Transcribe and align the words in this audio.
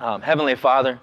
Um, 0.00 0.22
Heavenly 0.22 0.54
Father, 0.54 1.00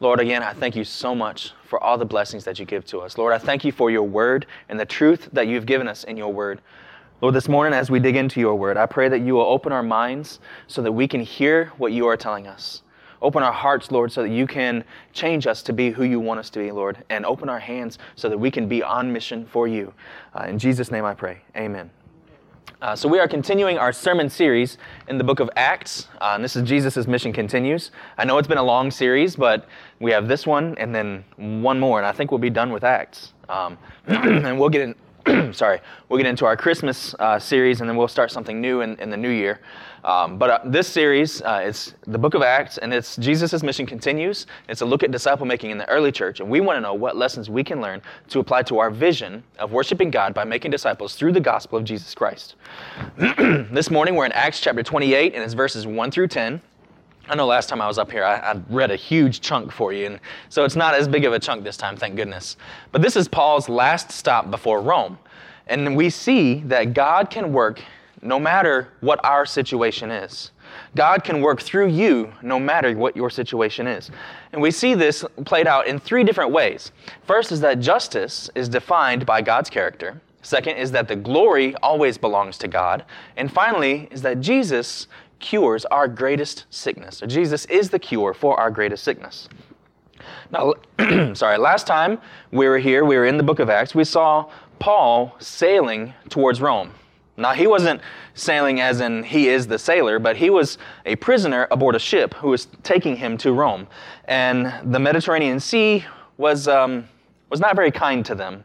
Lord, 0.00 0.20
again, 0.20 0.42
I 0.42 0.52
thank 0.52 0.76
you 0.76 0.84
so 0.84 1.14
much 1.14 1.52
for 1.66 1.82
all 1.82 1.96
the 1.96 2.04
blessings 2.04 2.44
that 2.44 2.58
you 2.58 2.66
give 2.66 2.84
to 2.86 2.98
us. 2.98 3.16
Lord, 3.16 3.32
I 3.32 3.38
thank 3.38 3.64
you 3.64 3.72
for 3.72 3.90
your 3.90 4.02
word 4.02 4.46
and 4.68 4.78
the 4.78 4.84
truth 4.84 5.28
that 5.32 5.46
you've 5.46 5.66
given 5.66 5.88
us 5.88 6.04
in 6.04 6.16
your 6.16 6.32
word. 6.32 6.60
Lord, 7.22 7.34
this 7.34 7.48
morning 7.48 7.72
as 7.72 7.90
we 7.90 8.00
dig 8.00 8.16
into 8.16 8.40
your 8.40 8.54
word, 8.54 8.76
I 8.76 8.84
pray 8.86 9.08
that 9.08 9.20
you 9.20 9.34
will 9.34 9.46
open 9.46 9.72
our 9.72 9.82
minds 9.82 10.40
so 10.66 10.82
that 10.82 10.92
we 10.92 11.08
can 11.08 11.20
hear 11.22 11.72
what 11.78 11.92
you 11.92 12.06
are 12.06 12.18
telling 12.18 12.46
us. 12.46 12.82
Open 13.22 13.42
our 13.42 13.52
hearts, 13.52 13.90
Lord, 13.90 14.12
so 14.12 14.22
that 14.22 14.28
you 14.28 14.46
can 14.46 14.84
change 15.14 15.46
us 15.46 15.62
to 15.62 15.72
be 15.72 15.90
who 15.90 16.04
you 16.04 16.20
want 16.20 16.40
us 16.40 16.50
to 16.50 16.58
be, 16.58 16.70
Lord. 16.70 17.02
And 17.08 17.24
open 17.24 17.48
our 17.48 17.60
hands 17.60 17.98
so 18.14 18.28
that 18.28 18.36
we 18.36 18.50
can 18.50 18.68
be 18.68 18.82
on 18.82 19.10
mission 19.10 19.46
for 19.46 19.66
you. 19.66 19.94
Uh, 20.38 20.44
in 20.44 20.58
Jesus' 20.58 20.90
name 20.90 21.06
I 21.06 21.14
pray. 21.14 21.40
Amen. 21.56 21.90
Uh, 22.82 22.94
so 22.94 23.08
we 23.08 23.18
are 23.18 23.26
continuing 23.26 23.78
our 23.78 23.92
sermon 23.92 24.28
series 24.28 24.76
in 25.08 25.16
the 25.16 25.24
book 25.24 25.40
of 25.40 25.48
Acts. 25.56 26.08
Uh, 26.20 26.32
and 26.34 26.44
this 26.44 26.54
is 26.54 26.62
Jesus' 26.62 27.06
Mission 27.06 27.32
Continues. 27.32 27.90
I 28.18 28.24
know 28.24 28.36
it's 28.38 28.48
been 28.48 28.58
a 28.58 28.62
long 28.62 28.90
series, 28.90 29.36
but 29.36 29.66
we 30.00 30.10
have 30.10 30.28
this 30.28 30.46
one 30.46 30.76
and 30.76 30.94
then 30.94 31.24
one 31.36 31.80
more, 31.80 31.98
and 31.98 32.06
I 32.06 32.12
think 32.12 32.30
we'll 32.30 32.38
be 32.38 32.50
done 32.50 32.72
with 32.72 32.84
Acts. 32.84 33.32
Um, 33.48 33.78
and 34.06 34.58
we'll 34.58 34.68
get 34.68 34.82
in, 34.82 34.94
sorry, 35.52 35.80
we'll 36.08 36.18
get 36.18 36.26
into 36.26 36.44
our 36.44 36.56
Christmas 36.56 37.14
uh, 37.18 37.38
series, 37.38 37.80
and 37.80 37.88
then 37.88 37.96
we'll 37.96 38.08
start 38.08 38.30
something 38.30 38.60
new 38.60 38.82
in, 38.82 38.96
in 38.98 39.08
the 39.08 39.16
new 39.16 39.30
year. 39.30 39.60
Um, 40.04 40.36
but 40.36 40.50
uh, 40.50 40.60
this 40.66 40.86
series, 40.86 41.40
uh, 41.40 41.62
it's 41.64 41.94
the 42.06 42.18
book 42.18 42.34
of 42.34 42.42
Acts, 42.42 42.76
and 42.76 42.92
it's 42.92 43.16
Jesus' 43.16 43.62
mission 43.62 43.86
continues. 43.86 44.46
It's 44.68 44.82
a 44.82 44.84
look 44.84 45.02
at 45.02 45.10
disciple 45.10 45.46
making 45.46 45.70
in 45.70 45.78
the 45.78 45.88
early 45.88 46.12
church, 46.12 46.40
and 46.40 46.50
we 46.50 46.60
want 46.60 46.76
to 46.76 46.80
know 46.82 46.92
what 46.92 47.16
lessons 47.16 47.48
we 47.48 47.64
can 47.64 47.80
learn 47.80 48.02
to 48.28 48.38
apply 48.38 48.64
to 48.64 48.78
our 48.78 48.90
vision 48.90 49.42
of 49.58 49.72
worshiping 49.72 50.10
God 50.10 50.34
by 50.34 50.44
making 50.44 50.70
disciples 50.70 51.14
through 51.14 51.32
the 51.32 51.40
gospel 51.40 51.78
of 51.78 51.84
Jesus 51.84 52.14
Christ. 52.14 52.56
this 53.16 53.90
morning, 53.90 54.16
we're 54.16 54.26
in 54.26 54.32
Acts 54.32 54.60
chapter 54.60 54.82
28, 54.82 55.34
and 55.34 55.42
it's 55.42 55.54
verses 55.54 55.86
1 55.86 56.10
through 56.10 56.28
10. 56.28 56.60
I 57.26 57.34
know 57.34 57.46
last 57.46 57.70
time 57.70 57.80
I 57.80 57.86
was 57.86 57.98
up 57.98 58.10
here, 58.10 58.22
I, 58.22 58.36
I, 58.36 58.60
read 58.68 58.90
a 58.90 58.96
huge 58.96 59.40
chunk 59.40 59.72
for 59.72 59.94
you, 59.94 60.06
and 60.06 60.20
so 60.50 60.64
it's 60.64 60.76
not 60.76 60.94
as 60.94 61.08
big 61.08 61.24
of 61.24 61.32
a 61.32 61.38
chunk 61.38 61.64
this 61.64 61.76
time, 61.76 61.96
thank 61.96 62.16
goodness. 62.16 62.58
But 62.92 63.00
this 63.00 63.16
is 63.16 63.28
Paul's 63.28 63.68
last 63.68 64.10
stop 64.10 64.50
before 64.50 64.82
Rome. 64.82 65.18
And 65.66 65.96
we 65.96 66.10
see 66.10 66.60
that 66.66 66.92
God 66.92 67.30
can 67.30 67.50
work 67.52 67.80
no 68.20 68.38
matter 68.38 68.88
what 69.00 69.24
our 69.24 69.46
situation 69.46 70.10
is. 70.10 70.50
God 70.94 71.24
can 71.24 71.40
work 71.40 71.62
through 71.62 71.88
you 71.88 72.32
no 72.42 72.58
matter 72.60 72.94
what 72.94 73.16
your 73.16 73.30
situation 73.30 73.86
is. 73.86 74.10
And 74.52 74.60
we 74.60 74.70
see 74.70 74.94
this 74.94 75.24
played 75.46 75.66
out 75.66 75.86
in 75.86 75.98
three 75.98 76.24
different 76.24 76.50
ways. 76.50 76.92
First 77.26 77.52
is 77.52 77.60
that 77.60 77.80
justice 77.80 78.50
is 78.54 78.68
defined 78.68 79.24
by 79.24 79.40
God's 79.40 79.70
character. 79.70 80.20
Second 80.42 80.76
is 80.76 80.92
that 80.92 81.08
the 81.08 81.16
glory 81.16 81.74
always 81.76 82.18
belongs 82.18 82.58
to 82.58 82.68
God. 82.68 83.04
And 83.36 83.50
finally 83.50 84.08
is 84.10 84.20
that 84.22 84.40
Jesus 84.40 85.06
cures 85.44 85.84
our 85.86 86.08
greatest 86.08 86.64
sickness. 86.70 87.22
Jesus 87.26 87.66
is 87.66 87.90
the 87.90 87.98
cure 87.98 88.32
for 88.32 88.58
our 88.58 88.70
greatest 88.70 89.04
sickness. 89.04 89.46
Now, 90.50 90.72
sorry, 91.34 91.58
last 91.58 91.86
time 91.86 92.18
we 92.50 92.66
were 92.66 92.78
here, 92.78 93.04
we 93.04 93.16
were 93.16 93.26
in 93.26 93.36
the 93.36 93.42
book 93.42 93.58
of 93.58 93.68
Acts, 93.68 93.94
we 93.94 94.04
saw 94.04 94.50
Paul 94.78 95.36
sailing 95.40 96.14
towards 96.30 96.62
Rome. 96.62 96.92
Now, 97.36 97.52
he 97.52 97.66
wasn't 97.66 98.00
sailing 98.32 98.80
as 98.80 99.02
in 99.02 99.22
he 99.22 99.48
is 99.48 99.66
the 99.66 99.78
sailor, 99.78 100.18
but 100.18 100.34
he 100.38 100.48
was 100.48 100.78
a 101.04 101.16
prisoner 101.16 101.68
aboard 101.70 101.94
a 101.94 101.98
ship 101.98 102.32
who 102.34 102.48
was 102.48 102.68
taking 102.82 103.14
him 103.14 103.36
to 103.38 103.52
Rome. 103.52 103.86
And 104.24 104.72
the 104.94 104.98
Mediterranean 104.98 105.60
Sea 105.60 106.06
was, 106.38 106.68
um, 106.68 107.06
was 107.50 107.60
not 107.60 107.76
very 107.76 107.90
kind 107.90 108.24
to 108.24 108.34
them. 108.34 108.64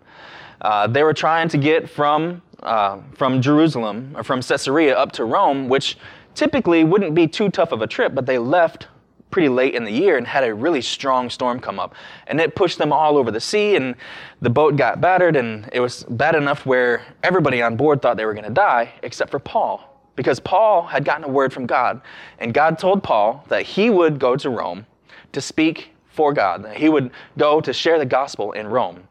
Uh, 0.61 0.87
they 0.87 1.03
were 1.03 1.13
trying 1.13 1.49
to 1.49 1.57
get 1.57 1.89
from, 1.89 2.41
uh, 2.63 2.99
from 3.15 3.41
Jerusalem, 3.41 4.13
or 4.15 4.23
from 4.23 4.41
Caesarea 4.41 4.97
up 4.97 5.11
to 5.13 5.25
Rome, 5.25 5.67
which 5.67 5.97
typically 6.39 6.85
wouldn't 6.85 7.13
be 7.13 7.27
too 7.27 7.49
tough 7.49 7.73
of 7.73 7.81
a 7.81 7.87
trip, 7.87 8.15
but 8.15 8.25
they 8.25 8.37
left 8.37 8.87
pretty 9.29 9.49
late 9.49 9.75
in 9.75 9.83
the 9.83 9.91
year 9.91 10.17
and 10.17 10.25
had 10.25 10.45
a 10.45 10.53
really 10.53 10.81
strong 10.81 11.29
storm 11.29 11.59
come 11.59 11.81
up. 11.81 11.93
And 12.27 12.39
it 12.39 12.55
pushed 12.55 12.77
them 12.77 12.93
all 12.93 13.17
over 13.17 13.29
the 13.29 13.41
sea, 13.41 13.75
and 13.75 13.93
the 14.39 14.49
boat 14.49 14.77
got 14.77 15.01
battered, 15.01 15.35
and 15.35 15.69
it 15.73 15.81
was 15.81 16.05
bad 16.05 16.35
enough 16.35 16.65
where 16.65 17.03
everybody 17.23 17.61
on 17.61 17.75
board 17.75 18.01
thought 18.01 18.15
they 18.15 18.23
were 18.23 18.33
going 18.33 18.45
to 18.45 18.53
die, 18.53 18.93
except 19.03 19.31
for 19.31 19.39
Paul. 19.39 20.01
Because 20.15 20.39
Paul 20.39 20.83
had 20.83 21.03
gotten 21.03 21.25
a 21.25 21.27
word 21.27 21.51
from 21.51 21.65
God, 21.65 22.01
and 22.39 22.53
God 22.53 22.79
told 22.79 23.03
Paul 23.03 23.43
that 23.49 23.63
he 23.63 23.89
would 23.89 24.17
go 24.17 24.37
to 24.37 24.49
Rome 24.49 24.85
to 25.33 25.41
speak 25.41 25.91
for 26.07 26.33
God, 26.33 26.63
that 26.63 26.77
he 26.77 26.87
would 26.87 27.11
go 27.37 27.59
to 27.59 27.73
share 27.73 27.99
the 27.99 28.05
gospel 28.05 28.53
in 28.53 28.65
Rome, 28.65 29.03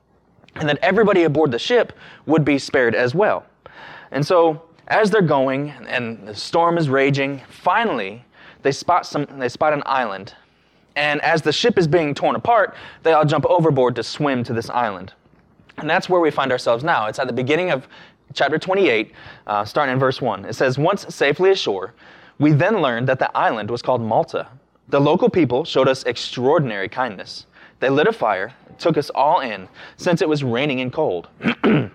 and 0.54 0.66
that 0.66 0.78
everybody 0.80 1.24
aboard 1.24 1.50
the 1.50 1.58
ship 1.58 1.92
would 2.24 2.46
be 2.46 2.58
spared 2.58 2.94
as 2.94 3.14
well. 3.14 3.44
And 4.12 4.26
so 4.26 4.62
as 4.88 5.10
they're 5.10 5.22
going 5.22 5.70
and 5.70 6.26
the 6.26 6.34
storm 6.34 6.76
is 6.78 6.88
raging, 6.88 7.40
finally 7.48 8.24
they 8.62 8.72
spot 8.72 9.06
some 9.06 9.26
they 9.38 9.48
spot 9.48 9.72
an 9.72 9.82
island. 9.86 10.34
And 10.96 11.20
as 11.22 11.42
the 11.42 11.52
ship 11.52 11.78
is 11.78 11.86
being 11.86 12.12
torn 12.12 12.34
apart, 12.34 12.74
they 13.04 13.12
all 13.12 13.24
jump 13.24 13.46
overboard 13.46 13.94
to 13.96 14.02
swim 14.02 14.42
to 14.44 14.52
this 14.52 14.68
island. 14.68 15.12
And 15.76 15.88
that's 15.88 16.08
where 16.08 16.20
we 16.20 16.30
find 16.32 16.50
ourselves 16.50 16.82
now. 16.82 17.06
It's 17.06 17.20
at 17.20 17.28
the 17.28 17.32
beginning 17.32 17.70
of 17.70 17.86
chapter 18.34 18.58
28, 18.58 19.12
uh, 19.46 19.64
starting 19.64 19.92
in 19.92 20.00
verse 20.00 20.20
1. 20.20 20.44
It 20.44 20.54
says, 20.54 20.76
Once 20.76 21.06
safely 21.14 21.50
ashore, 21.50 21.94
we 22.40 22.50
then 22.50 22.82
learned 22.82 23.08
that 23.08 23.20
the 23.20 23.34
island 23.36 23.70
was 23.70 23.80
called 23.80 24.00
Malta. 24.00 24.48
The 24.88 25.00
local 25.00 25.28
people 25.30 25.64
showed 25.64 25.86
us 25.86 26.02
extraordinary 26.04 26.88
kindness. 26.88 27.46
They 27.78 27.90
lit 27.90 28.08
a 28.08 28.12
fire, 28.12 28.52
took 28.78 28.96
us 28.96 29.08
all 29.10 29.40
in, 29.40 29.68
since 29.96 30.20
it 30.20 30.28
was 30.28 30.42
raining 30.42 30.80
and 30.80 30.92
cold. 30.92 31.28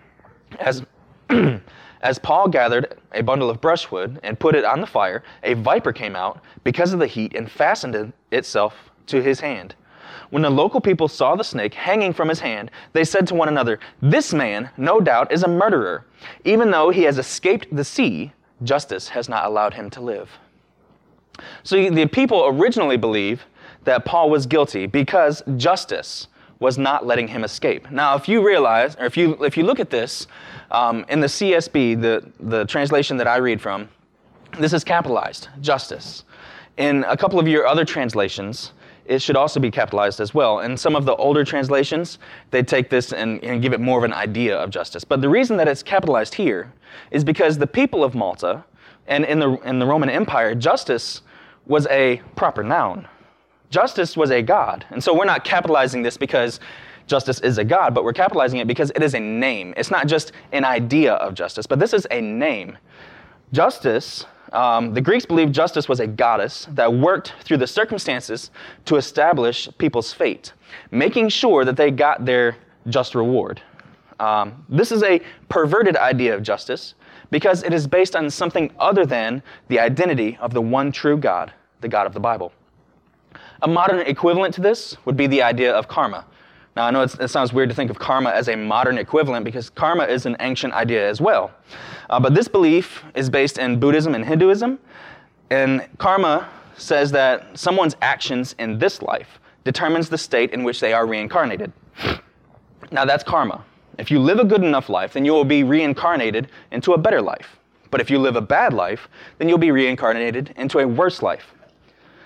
As 0.59 0.85
As 2.03 2.19
Paul 2.19 2.49
gathered 2.49 2.97
a 3.13 3.23
bundle 3.23 3.49
of 3.49 3.61
brushwood 3.61 4.19
and 4.23 4.37
put 4.37 4.55
it 4.55 4.65
on 4.65 4.81
the 4.81 4.87
fire, 4.87 5.23
a 5.41 5.53
viper 5.53 5.93
came 5.93 6.17
out 6.17 6.43
because 6.65 6.91
of 6.91 6.99
the 6.99 7.07
heat 7.07 7.33
and 7.33 7.49
fastened 7.49 8.11
itself 8.29 8.91
to 9.07 9.21
his 9.21 9.39
hand. 9.39 9.73
When 10.29 10.43
the 10.43 10.49
local 10.49 10.81
people 10.81 11.07
saw 11.07 11.35
the 11.35 11.45
snake 11.45 11.73
hanging 11.73 12.11
from 12.11 12.27
his 12.27 12.41
hand, 12.41 12.71
they 12.91 13.05
said 13.05 13.25
to 13.27 13.35
one 13.35 13.47
another, 13.47 13.79
This 14.01 14.33
man, 14.33 14.69
no 14.75 14.99
doubt, 14.99 15.31
is 15.31 15.43
a 15.43 15.47
murderer. 15.47 16.05
Even 16.43 16.71
though 16.71 16.89
he 16.89 17.03
has 17.03 17.17
escaped 17.17 17.73
the 17.73 17.85
sea, 17.85 18.33
justice 18.63 19.07
has 19.07 19.29
not 19.29 19.45
allowed 19.45 19.73
him 19.73 19.89
to 19.91 20.01
live. 20.01 20.29
So 21.63 21.89
the 21.89 22.05
people 22.07 22.45
originally 22.47 22.97
believe 22.97 23.45
that 23.85 24.03
Paul 24.03 24.29
was 24.29 24.45
guilty 24.45 24.87
because 24.87 25.41
justice 25.55 26.27
was 26.59 26.77
not 26.77 27.05
letting 27.05 27.27
him 27.27 27.43
escape. 27.43 27.89
Now, 27.91 28.15
if 28.15 28.27
you 28.27 28.45
realize, 28.45 28.95
or 28.95 29.05
if 29.05 29.17
you, 29.17 29.43
if 29.43 29.57
you 29.57 29.63
look 29.63 29.79
at 29.79 29.89
this, 29.89 30.27
um, 30.71 31.05
in 31.09 31.19
the 31.19 31.27
CSB, 31.27 32.01
the, 32.01 32.31
the 32.39 32.65
translation 32.65 33.17
that 33.17 33.27
I 33.27 33.37
read 33.37 33.61
from, 33.61 33.89
this 34.59 34.73
is 34.73 34.83
capitalized, 34.83 35.49
justice. 35.61 36.23
In 36.77 37.03
a 37.07 37.17
couple 37.17 37.39
of 37.39 37.47
your 37.47 37.67
other 37.67 37.85
translations, 37.85 38.73
it 39.05 39.21
should 39.21 39.35
also 39.35 39.59
be 39.59 39.69
capitalized 39.69 40.19
as 40.19 40.33
well. 40.33 40.59
In 40.59 40.77
some 40.77 40.95
of 40.95 41.05
the 41.05 41.15
older 41.15 41.43
translations, 41.43 42.19
they 42.51 42.63
take 42.63 42.89
this 42.89 43.11
and, 43.11 43.43
and, 43.43 43.61
give 43.61 43.73
it 43.73 43.81
more 43.81 43.97
of 43.97 44.03
an 44.03 44.13
idea 44.13 44.57
of 44.57 44.69
justice. 44.69 45.03
But 45.03 45.21
the 45.21 45.29
reason 45.29 45.57
that 45.57 45.67
it's 45.67 45.83
capitalized 45.83 46.33
here 46.33 46.71
is 47.11 47.23
because 47.23 47.57
the 47.57 47.67
people 47.67 48.03
of 48.03 48.15
Malta 48.15 48.63
and 49.07 49.25
in 49.25 49.39
the, 49.39 49.51
in 49.67 49.79
the 49.79 49.85
Roman 49.85 50.09
Empire, 50.09 50.55
justice 50.55 51.21
was 51.65 51.85
a 51.87 52.21
proper 52.35 52.63
noun. 52.63 53.07
Justice 53.73 54.15
was 54.15 54.29
a 54.29 54.39
God. 54.39 54.85
And 54.91 55.03
so 55.03 55.17
we're 55.17 55.25
not 55.25 55.43
capitalizing 55.43 56.03
this 56.03 56.15
because 56.15 56.59
justice 57.07 57.39
is 57.39 57.57
a 57.57 57.63
God, 57.63 57.95
but 57.95 58.03
we're 58.03 58.13
capitalizing 58.13 58.59
it 58.59 58.67
because 58.67 58.91
it 58.91 59.01
is 59.01 59.15
a 59.15 59.19
name. 59.19 59.73
It's 59.75 59.89
not 59.89 60.05
just 60.05 60.31
an 60.51 60.63
idea 60.63 61.13
of 61.13 61.33
justice, 61.33 61.65
but 61.65 61.79
this 61.79 61.91
is 61.91 62.05
a 62.11 62.21
name. 62.21 62.77
Justice, 63.51 64.27
um, 64.51 64.93
the 64.93 65.01
Greeks 65.01 65.25
believed 65.25 65.55
justice 65.55 65.89
was 65.89 65.99
a 65.99 66.05
goddess 66.05 66.67
that 66.73 66.93
worked 66.93 67.33
through 67.43 67.57
the 67.57 67.65
circumstances 67.65 68.51
to 68.85 68.97
establish 68.97 69.67
people's 69.79 70.13
fate, 70.13 70.53
making 70.91 71.29
sure 71.29 71.65
that 71.65 71.75
they 71.75 71.89
got 71.89 72.25
their 72.25 72.55
just 72.89 73.15
reward. 73.15 73.59
Um, 74.19 74.63
this 74.69 74.91
is 74.91 75.01
a 75.01 75.19
perverted 75.49 75.97
idea 75.97 76.35
of 76.35 76.43
justice 76.43 76.93
because 77.31 77.63
it 77.63 77.73
is 77.73 77.87
based 77.87 78.15
on 78.15 78.29
something 78.29 78.71
other 78.77 79.03
than 79.03 79.41
the 79.67 79.79
identity 79.79 80.37
of 80.39 80.53
the 80.53 80.61
one 80.61 80.91
true 80.91 81.17
God, 81.17 81.51
the 81.81 81.87
God 81.87 82.05
of 82.05 82.13
the 82.13 82.19
Bible. 82.19 82.53
A 83.63 83.67
modern 83.67 83.99
equivalent 84.01 84.53
to 84.55 84.61
this 84.61 84.97
would 85.05 85.15
be 85.15 85.25
the 85.25 85.41
idea 85.41 85.73
of 85.73 85.87
karma. 85.87 86.25
Now, 86.75 86.85
I 86.85 86.91
know 86.91 87.03
it 87.03 87.29
sounds 87.29 87.53
weird 87.53 87.69
to 87.69 87.75
think 87.75 87.89
of 87.89 87.97
karma 87.97 88.31
as 88.31 88.49
a 88.49 88.57
modern 88.57 88.97
equivalent 88.97 89.45
because 89.45 89.69
karma 89.69 90.03
is 90.03 90.25
an 90.25 90.35
ancient 90.41 90.73
idea 90.73 91.07
as 91.07 91.21
well. 91.21 91.51
Uh, 92.09 92.19
but 92.19 92.35
this 92.35 92.49
belief 92.49 93.03
is 93.15 93.29
based 93.29 93.57
in 93.57 93.79
Buddhism 93.79 94.15
and 94.15 94.25
Hinduism. 94.25 94.79
And 95.49 95.87
karma 95.97 96.49
says 96.75 97.11
that 97.11 97.57
someone's 97.57 97.95
actions 98.01 98.53
in 98.59 98.79
this 98.79 99.01
life 99.01 99.39
determines 99.63 100.09
the 100.09 100.17
state 100.17 100.51
in 100.51 100.63
which 100.63 100.81
they 100.81 100.91
are 100.91 101.05
reincarnated. 101.05 101.71
Now, 102.91 103.05
that's 103.05 103.23
karma. 103.23 103.63
If 103.97 104.11
you 104.11 104.19
live 104.19 104.39
a 104.39 104.43
good 104.43 104.63
enough 104.63 104.89
life, 104.89 105.13
then 105.13 105.23
you 105.23 105.31
will 105.31 105.45
be 105.45 105.63
reincarnated 105.63 106.49
into 106.71 106.93
a 106.93 106.97
better 106.97 107.21
life. 107.21 107.59
But 107.91 108.01
if 108.01 108.09
you 108.09 108.19
live 108.19 108.35
a 108.35 108.41
bad 108.41 108.73
life, 108.73 109.07
then 109.37 109.47
you'll 109.47 109.57
be 109.57 109.71
reincarnated 109.71 110.53
into 110.57 110.79
a 110.79 110.87
worse 110.87 111.21
life. 111.21 111.53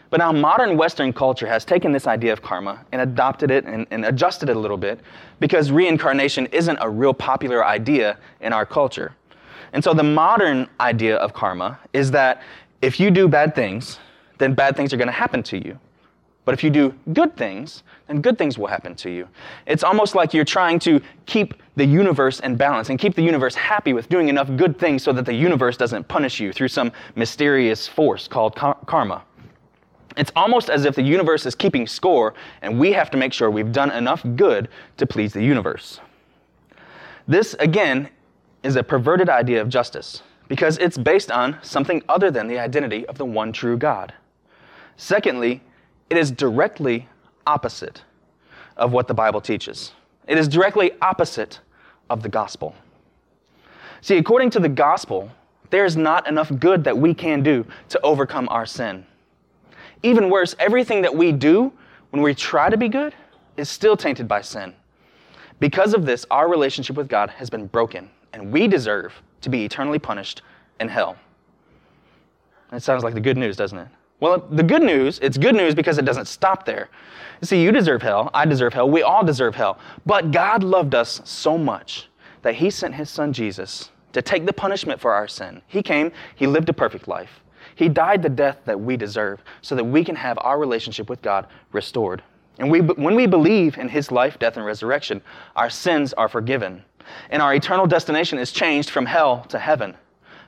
But 0.10 0.18
now 0.18 0.32
modern 0.32 0.78
Western 0.78 1.12
culture 1.12 1.48
has 1.48 1.66
taken 1.66 1.92
this 1.92 2.08
idea 2.08 2.32
of 2.32 2.42
karma 2.42 2.86
and 2.92 3.02
adopted 3.02 3.52
it 3.52 3.66
and, 3.66 3.86
and, 3.92 4.06
adjusted 4.06 4.50
it 4.50 4.56
a 4.56 4.60
little 4.60 4.78
bit 4.78 5.02
because 5.40 5.72
reincarnation 5.72 6.46
isn't 6.48 6.78
a 6.82 6.90
real 6.90 7.14
popular 7.14 7.66
idea 7.66 8.18
in 8.40 8.54
our 8.54 8.66
culture. 8.66 9.14
And 9.74 9.84
so 9.84 9.94
the 9.94 10.04
modern 10.04 10.70
idea 10.80 11.18
of 11.18 11.34
karma 11.34 11.80
is 11.92 12.12
that 12.12 12.42
if 12.82 13.00
you 13.00 13.12
do 13.12 13.28
bad 13.28 13.54
things, 13.54 14.00
then 14.38 14.54
bad 14.54 14.78
things 14.78 14.94
are 14.94 14.98
going 14.98 15.08
to 15.08 15.12
happen 15.12 15.44
to 15.44 15.58
you. 15.58 15.78
But 16.46 16.54
if 16.54 16.64
you 16.64 16.70
do 16.70 16.96
good 17.12 17.36
things, 17.36 17.84
then 18.08 18.22
good 18.22 18.38
things 18.38 18.58
will 18.58 18.68
happen 18.68 18.96
to 18.96 19.10
you. 19.10 19.28
It's 19.66 19.84
almost 19.84 20.16
like 20.16 20.34
you're 20.34 20.46
trying 20.46 20.80
to 20.80 21.02
keep 21.26 21.56
the 21.76 21.84
universe 21.84 22.40
in 22.40 22.56
balance 22.56 22.90
and 22.90 22.98
keep 22.98 23.16
the 23.16 23.22
universe 23.22 23.54
happy 23.54 23.92
with 23.92 24.08
doing 24.08 24.30
enough 24.30 24.50
good 24.56 24.80
things 24.80 25.04
so 25.04 25.12
that 25.12 25.26
the 25.26 25.34
universe 25.34 25.76
doesn't 25.76 26.08
punish 26.08 26.40
you 26.40 26.54
through 26.54 26.70
some 26.70 26.94
mysterious 27.16 27.86
force 27.86 28.30
called 28.30 28.56
karma. 28.56 29.24
It's 30.18 30.32
almost 30.36 30.70
as 30.70 30.86
if 30.86 30.96
the 30.96 31.04
universe 31.04 31.46
is 31.46 31.54
keeping 31.54 31.86
score 31.86 32.34
and 32.64 32.80
we 32.80 32.92
have 32.92 33.12
to 33.12 33.18
make 33.18 33.32
sure 33.32 33.52
we've 33.52 33.72
done 33.72 33.92
enough 33.92 34.26
good 34.36 34.68
to 34.98 35.06
please 35.06 35.32
the 35.32 35.44
universe. 35.44 36.00
This, 37.28 37.54
again, 37.60 38.10
is 38.64 38.76
a 38.76 38.84
perverted 38.84 39.30
idea 39.30 39.62
of 39.62 39.70
justice 39.70 40.24
because 40.48 40.78
it's 40.80 40.98
based 40.98 41.30
on 41.30 41.58
something 41.62 42.02
other 42.10 42.32
than 42.32 42.48
the 42.48 42.58
identity 42.58 43.06
of 43.06 43.18
the 43.18 43.26
one 43.26 43.52
true 43.52 43.78
God. 43.78 44.14
Secondly, 44.96 45.62
it 46.10 46.18
is 46.18 46.32
directly 46.32 47.08
opposite 47.46 48.04
of 48.76 48.92
what 48.92 49.08
the 49.08 49.14
Bible 49.14 49.42
teaches. 49.42 49.92
It 50.28 50.38
is 50.38 50.48
directly 50.48 50.92
opposite 51.02 51.60
of 52.10 52.24
the 52.24 52.30
gospel. 52.30 52.76
See, 54.02 54.18
according 54.18 54.50
to 54.52 54.60
the 54.60 54.70
gospel, 54.70 55.30
there 55.70 55.86
is 55.86 55.96
not 55.96 56.28
enough 56.28 56.52
good 56.60 56.84
that 56.86 56.98
we 56.98 57.14
can 57.14 57.44
do 57.44 57.66
to 57.90 58.02
overcome 58.02 58.48
our 58.50 58.66
sin. 58.66 59.06
Even 60.04 60.30
worse, 60.30 60.56
everything 60.60 61.02
that 61.02 61.16
we 61.16 61.32
do 61.32 61.72
when 62.12 62.22
we 62.22 62.34
try 62.34 62.70
to 62.70 62.78
be 62.78 62.90
good 62.90 63.14
is 63.58 63.70
still 63.70 63.98
tainted 63.98 64.28
by 64.28 64.42
sin. 64.42 64.74
Because 65.60 65.94
of 65.94 66.06
this, 66.06 66.26
our 66.30 66.48
relationship 66.48 66.96
with 66.96 67.08
God 67.08 67.30
has 67.32 67.50
been 67.50 67.68
broken, 67.68 68.10
and 68.34 68.52
we 68.52 68.68
deserve 68.68 69.14
to 69.42 69.50
be 69.50 69.66
eternally 69.66 70.00
punished 70.00 70.44
in 70.80 70.88
hell. 70.88 71.18
That 72.72 72.84
sounds 72.84 73.04
like 73.04 73.14
the 73.14 73.22
good 73.22 73.38
news, 73.38 73.56
doesn't 73.56 73.78
it? 73.78 73.88
Well, 74.20 74.40
the 74.50 74.64
good 74.64 74.82
news, 74.82 75.20
it's 75.22 75.38
good 75.38 75.56
news 75.56 75.76
because 75.76 75.98
it 75.98 76.06
doesn't 76.06 76.28
stop 76.28 76.66
there. 76.66 76.90
You 77.42 77.46
see, 77.48 77.62
you 77.62 77.72
deserve 77.72 78.02
hell, 78.02 78.32
I 78.34 78.46
deserve 78.46 78.74
hell, 78.74 78.90
we 78.90 79.04
all 79.04 79.24
deserve 79.24 79.56
hell. 79.56 79.80
But 80.06 80.32
God 80.32 80.64
loved 80.64 80.96
us 80.96 81.22
so 81.24 81.58
much 81.58 82.10
that 82.42 82.56
He 82.56 82.70
sent 82.70 82.96
His 82.96 83.10
Son 83.10 83.32
Jesus 83.32 83.92
to 84.14 84.22
take 84.22 84.46
the 84.46 84.54
punishment 84.54 85.00
for 85.00 85.14
our 85.14 85.28
sin. 85.28 85.62
He 85.68 85.84
came, 85.84 86.12
He 86.36 86.48
lived 86.48 86.70
a 86.70 86.74
perfect 86.74 87.08
life. 87.08 87.42
He 87.78 87.90
died 87.90 88.24
the 88.24 88.30
death 88.30 88.58
that 88.66 88.80
we 88.80 88.98
deserve 88.98 89.44
so 89.62 89.76
that 89.76 89.84
we 89.84 90.04
can 90.04 90.16
have 90.16 90.40
our 90.42 90.58
relationship 90.58 91.12
with 91.12 91.22
God 91.22 91.46
restored. 91.72 92.24
And 92.58 92.72
we, 92.72 92.82
when 92.82 93.14
we 93.14 93.28
believe 93.28 93.78
in 93.78 93.88
His 93.88 94.12
life, 94.12 94.40
death, 94.40 94.58
and 94.58 94.66
resurrection, 94.66 95.22
our 95.56 95.70
sins 95.70 96.12
are 96.14 96.28
forgiven. 96.28 96.84
And 97.30 97.40
our 97.40 97.54
eternal 97.54 97.86
destination 97.86 98.40
is 98.40 98.52
changed 98.52 98.90
from 98.90 99.06
hell 99.06 99.46
to 99.50 99.60
heaven. 99.60 99.96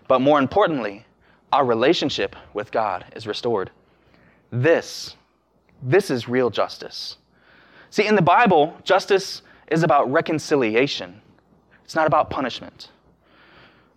But 0.07 0.21
more 0.21 0.39
importantly, 0.39 1.05
our 1.53 1.63
relationship 1.63 2.35
with 2.55 2.71
God 2.71 3.05
is 3.15 3.27
restored. 3.27 3.69
This, 4.51 5.15
this 5.83 6.09
is 6.09 6.27
real 6.27 6.49
justice. 6.49 7.17
See, 7.91 8.07
in 8.07 8.15
the 8.15 8.23
Bible, 8.23 8.75
justice 8.83 9.43
is 9.67 9.83
about 9.83 10.11
reconciliation. 10.11 11.21
It's 11.85 11.93
not 11.93 12.07
about 12.07 12.31
punishment. 12.31 12.89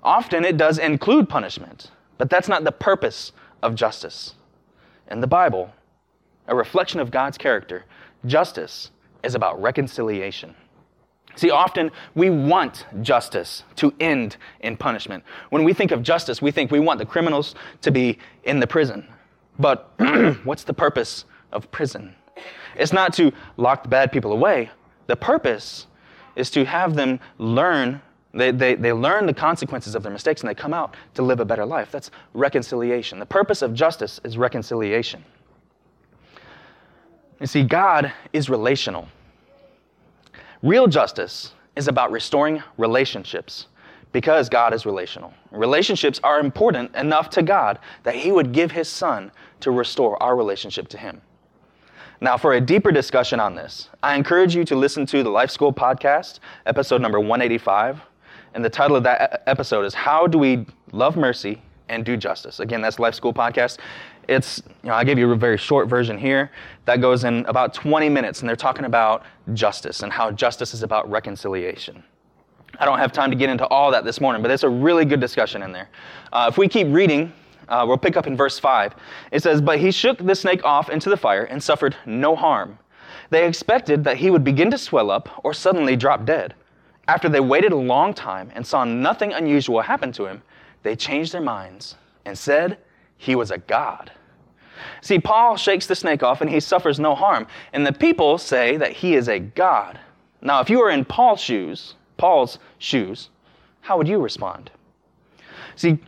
Often 0.02 0.44
it 0.44 0.58
does 0.58 0.78
include 0.78 1.30
punishment, 1.30 1.90
but 2.18 2.30
that's 2.30 2.48
not 2.48 2.64
the 2.64 2.72
purpose 2.72 3.32
of 3.62 3.74
justice. 3.74 4.34
In 5.10 5.20
the 5.20 5.26
Bible, 5.26 5.72
a 6.48 6.54
reflection 6.54 7.00
of 7.00 7.10
God's 7.10 7.38
character, 7.38 7.84
justice 8.26 8.90
is 9.22 9.34
about 9.34 9.60
reconciliation. 9.60 10.54
See, 11.34 11.50
often 11.50 11.90
we 12.14 12.28
want 12.28 12.84
justice 13.00 13.64
to 13.76 13.94
end 14.00 14.36
in 14.60 14.76
punishment. 14.76 15.24
When 15.50 15.64
we 15.64 15.72
think 15.72 15.90
of 15.90 16.02
justice, 16.02 16.42
we 16.42 16.50
think 16.50 16.70
we 16.70 16.80
want 16.80 16.98
the 16.98 17.06
criminals 17.06 17.54
to 17.80 17.90
be 17.90 18.18
in 18.44 18.60
the 18.60 18.66
prison. 18.66 19.06
But 19.58 19.92
what's 20.44 20.64
the 20.64 20.74
purpose 20.74 21.24
of 21.50 21.70
prison? 21.70 22.14
It's 22.76 22.92
not 22.92 23.14
to 23.14 23.32
lock 23.56 23.84
the 23.84 23.88
bad 23.88 24.12
people 24.12 24.32
away. 24.32 24.70
The 25.06 25.16
purpose 25.16 25.86
is 26.36 26.50
to 26.50 26.64
have 26.64 26.94
them 26.94 27.20
learn, 27.38 28.00
they, 28.34 28.50
they, 28.50 28.74
they 28.74 28.92
learn 28.92 29.26
the 29.26 29.34
consequences 29.34 29.94
of 29.94 30.02
their 30.02 30.12
mistakes 30.12 30.40
and 30.40 30.48
they 30.48 30.54
come 30.54 30.72
out 30.72 30.96
to 31.14 31.22
live 31.22 31.40
a 31.40 31.44
better 31.44 31.66
life. 31.66 31.90
That's 31.90 32.10
reconciliation. 32.34 33.18
The 33.18 33.26
purpose 33.26 33.62
of 33.62 33.74
justice 33.74 34.20
is 34.24 34.38
reconciliation. 34.38 35.24
You 37.40 37.46
see, 37.46 37.62
God 37.62 38.12
is 38.32 38.48
relational. 38.48 39.08
Real 40.62 40.86
justice 40.86 41.52
is 41.76 41.88
about 41.88 42.12
restoring 42.12 42.62
relationships 42.78 43.66
because 44.12 44.48
God 44.48 44.72
is 44.72 44.86
relational. 44.86 45.34
Relationships 45.50 46.20
are 46.22 46.38
important 46.38 46.94
enough 46.94 47.30
to 47.30 47.42
God 47.42 47.78
that 48.04 48.14
He 48.14 48.30
would 48.30 48.52
give 48.52 48.70
His 48.70 48.88
Son 48.88 49.32
to 49.60 49.70
restore 49.70 50.22
our 50.22 50.36
relationship 50.36 50.88
to 50.88 50.98
Him. 50.98 51.20
Now, 52.20 52.36
for 52.36 52.52
a 52.52 52.60
deeper 52.60 52.92
discussion 52.92 53.40
on 53.40 53.56
this, 53.56 53.88
I 54.02 54.14
encourage 54.14 54.54
you 54.54 54.64
to 54.66 54.76
listen 54.76 55.04
to 55.06 55.24
the 55.24 55.30
Life 55.30 55.50
School 55.50 55.72
podcast, 55.72 56.38
episode 56.66 57.02
number 57.02 57.18
185. 57.18 58.00
And 58.54 58.64
the 58.64 58.70
title 58.70 58.96
of 58.96 59.02
that 59.04 59.42
episode 59.46 59.84
is 59.86 59.94
How 59.94 60.26
Do 60.26 60.38
We 60.38 60.66
Love 60.92 61.16
Mercy 61.16 61.62
and 61.88 62.04
Do 62.04 62.16
Justice? 62.16 62.60
Again, 62.60 62.82
that's 62.82 62.98
Life 62.98 63.14
School 63.14 63.32
podcast. 63.32 63.78
It's, 64.28 64.62
you 64.82 64.88
know, 64.90 64.94
I 64.94 65.04
gave 65.04 65.18
you 65.18 65.30
a 65.32 65.36
very 65.36 65.56
short 65.56 65.88
version 65.88 66.18
here 66.18 66.50
that 66.84 67.00
goes 67.00 67.24
in 67.24 67.46
about 67.46 67.72
20 67.72 68.08
minutes, 68.10 68.40
and 68.40 68.48
they're 68.48 68.54
talking 68.54 68.84
about 68.84 69.24
justice 69.54 70.02
and 70.02 70.12
how 70.12 70.30
justice 70.30 70.74
is 70.74 70.82
about 70.82 71.10
reconciliation. 71.10 72.02
I 72.78 72.84
don't 72.84 72.98
have 72.98 73.12
time 73.12 73.30
to 73.30 73.36
get 73.36 73.48
into 73.48 73.66
all 73.66 73.90
that 73.90 74.04
this 74.04 74.20
morning, 74.20 74.42
but 74.42 74.50
it's 74.50 74.62
a 74.62 74.68
really 74.68 75.04
good 75.06 75.20
discussion 75.20 75.62
in 75.62 75.72
there. 75.72 75.88
Uh, 76.32 76.46
if 76.50 76.58
we 76.58 76.68
keep 76.68 76.88
reading, 76.88 77.32
uh, 77.68 77.84
we'll 77.86 77.98
pick 77.98 78.16
up 78.16 78.26
in 78.26 78.36
verse 78.36 78.58
5. 78.58 78.94
It 79.30 79.42
says, 79.42 79.62
But 79.62 79.78
he 79.78 79.90
shook 79.90 80.18
the 80.18 80.34
snake 80.34 80.62
off 80.64 80.90
into 80.90 81.08
the 81.08 81.16
fire 81.16 81.44
and 81.44 81.62
suffered 81.62 81.96
no 82.04 82.36
harm. 82.36 82.78
They 83.30 83.46
expected 83.46 84.04
that 84.04 84.18
he 84.18 84.30
would 84.30 84.44
begin 84.44 84.70
to 84.70 84.78
swell 84.78 85.10
up 85.10 85.40
or 85.42 85.54
suddenly 85.54 85.96
drop 85.96 86.26
dead. 86.26 86.54
After 87.08 87.28
they 87.28 87.40
waited 87.40 87.72
a 87.72 87.76
long 87.76 88.14
time 88.14 88.50
and 88.54 88.66
saw 88.66 88.84
nothing 88.84 89.32
unusual 89.32 89.80
happen 89.80 90.12
to 90.12 90.26
him, 90.26 90.42
they 90.82 90.96
changed 90.96 91.32
their 91.32 91.40
minds 91.40 91.96
and 92.24 92.36
said, 92.36 92.78
he 93.16 93.34
was 93.34 93.50
a 93.50 93.58
god. 93.58 94.10
See, 95.00 95.18
Paul 95.18 95.56
shakes 95.56 95.86
the 95.86 95.94
snake 95.94 96.22
off 96.22 96.40
and 96.40 96.50
he 96.50 96.60
suffers 96.60 96.98
no 96.98 97.14
harm. 97.14 97.46
And 97.72 97.86
the 97.86 97.92
people 97.92 98.38
say 98.38 98.76
that 98.76 98.92
he 98.92 99.14
is 99.14 99.28
a 99.28 99.38
god. 99.38 99.98
Now, 100.40 100.60
if 100.60 100.68
you 100.68 100.78
were 100.78 100.90
in 100.90 101.04
Paul's 101.04 101.40
shoes, 101.40 101.94
Paul's 102.16 102.58
shoes, 102.78 103.30
how 103.80 103.96
would 103.96 104.08
you 104.08 104.20
respond? 104.20 104.70
See, 105.76 105.98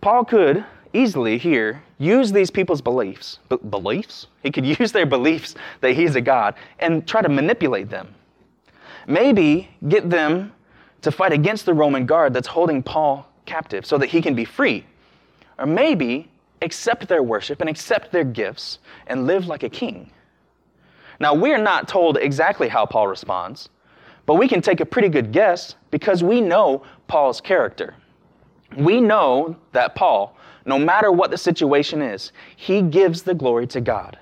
Paul 0.00 0.24
could 0.24 0.64
easily 0.92 1.38
here 1.38 1.82
use 1.98 2.32
these 2.32 2.50
people's 2.50 2.80
beliefs, 2.80 3.38
b- 3.48 3.56
beliefs? 3.70 4.26
He 4.42 4.50
could 4.50 4.66
use 4.80 4.92
their 4.92 5.06
beliefs 5.06 5.54
that 5.80 5.92
he's 5.92 6.16
a 6.16 6.20
god 6.20 6.54
and 6.78 7.06
try 7.06 7.22
to 7.22 7.28
manipulate 7.28 7.88
them. 7.88 8.14
Maybe 9.08 9.70
get 9.88 10.10
them 10.10 10.52
to 11.00 11.10
fight 11.10 11.32
against 11.32 11.64
the 11.64 11.72
Roman 11.72 12.04
guard 12.04 12.34
that's 12.34 12.46
holding 12.46 12.82
Paul 12.82 13.26
captive 13.46 13.86
so 13.86 13.96
that 13.96 14.10
he 14.10 14.20
can 14.20 14.34
be 14.34 14.44
free. 14.44 14.84
Or 15.58 15.64
maybe 15.64 16.30
accept 16.60 17.08
their 17.08 17.22
worship 17.22 17.62
and 17.62 17.70
accept 17.70 18.12
their 18.12 18.22
gifts 18.22 18.80
and 19.06 19.26
live 19.26 19.46
like 19.46 19.62
a 19.62 19.68
king. 19.70 20.10
Now, 21.20 21.34
we're 21.34 21.58
not 21.58 21.88
told 21.88 22.18
exactly 22.18 22.68
how 22.68 22.84
Paul 22.84 23.08
responds, 23.08 23.70
but 24.26 24.34
we 24.34 24.46
can 24.46 24.60
take 24.60 24.80
a 24.80 24.86
pretty 24.86 25.08
good 25.08 25.32
guess 25.32 25.74
because 25.90 26.22
we 26.22 26.42
know 26.42 26.84
Paul's 27.06 27.40
character. 27.40 27.94
We 28.76 29.00
know 29.00 29.56
that 29.72 29.94
Paul, 29.94 30.36
no 30.66 30.78
matter 30.78 31.10
what 31.10 31.30
the 31.30 31.38
situation 31.38 32.02
is, 32.02 32.32
he 32.56 32.82
gives 32.82 33.22
the 33.22 33.34
glory 33.34 33.66
to 33.68 33.80
God. 33.80 34.18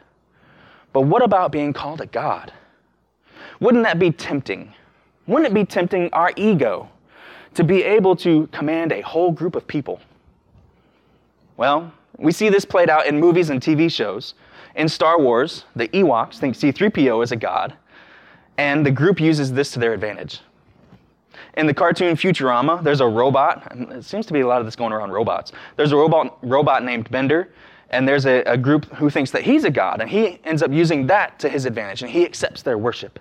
But 0.93 1.03
what 1.03 1.23
about 1.23 1.51
being 1.51 1.73
called 1.73 2.01
a 2.01 2.07
God? 2.07 2.53
Wouldn't 3.61 3.85
that 3.85 3.99
be 3.99 4.11
tempting? 4.11 4.73
Wouldn't 5.27 5.51
it 5.51 5.55
be 5.55 5.65
tempting 5.65 6.11
our 6.13 6.33
ego 6.37 6.89
to 7.55 7.65
be 7.65 7.83
able 7.83 8.15
to 8.17 8.47
command 8.49 8.93
a 8.93 9.01
whole 9.01 9.33
group 9.33 9.57
of 9.57 9.67
people? 9.67 10.01
Well, 11.57 11.93
we 12.19 12.33
see 12.33 12.49
this 12.49 12.65
played 12.65 12.91
out 12.91 13.07
in 13.07 13.19
movies 13.19 13.51
and 13.51 13.61
TV 13.61 13.91
shows. 13.91 14.35
In 14.75 14.89
Star 14.89 15.19
Wars, 15.19 15.65
the 15.75 15.89
Ewoks 15.89 16.35
think 16.39 16.55
C3PO 16.55 17.25
is 17.25 17.33
a 17.33 17.37
god, 17.37 17.75
and 18.59 18.85
the 18.85 18.91
group 18.91 19.21
uses 19.21 19.53
this 19.53 19.71
to 19.73 19.79
their 19.79 19.95
advantage. 19.95 20.41
In 21.55 21.67
the 21.67 21.75
cartoon 21.75 22.15
Futurama, 22.17 22.83
there's 22.83 23.01
a 23.01 23.07
robot, 23.07 23.67
and 23.71 23.91
it 23.91 24.05
seems 24.05 24.27
to 24.27 24.35
be 24.35 24.41
a 24.41 24.47
lot 24.47 24.61
of 24.61 24.67
this 24.67 24.77
going 24.77 24.93
around 24.93 25.11
robots. 25.13 25.53
There's 25.77 25.93
a 25.93 25.97
robot, 25.97 26.39
robot 26.43 26.85
named 26.85 27.11
Bender, 27.11 27.53
and 27.91 28.07
there's 28.07 28.27
a, 28.27 28.43
a 28.43 28.57
group 28.57 28.87
who 28.95 29.11
thinks 29.11 29.31
that 29.31 29.43
he's 29.43 29.65
a 29.65 29.71
god, 29.71 30.01
and 30.01 30.11
he 30.11 30.41
ends 30.45 30.63
up 30.63 30.73
using 30.73 31.07
that 31.07 31.39
to 31.39 31.49
his 31.49 31.67
advantage, 31.67 32.03
and 32.03 32.11
he 32.11 32.25
accepts 32.25 32.63
their 32.63 32.79
worship. 32.79 33.19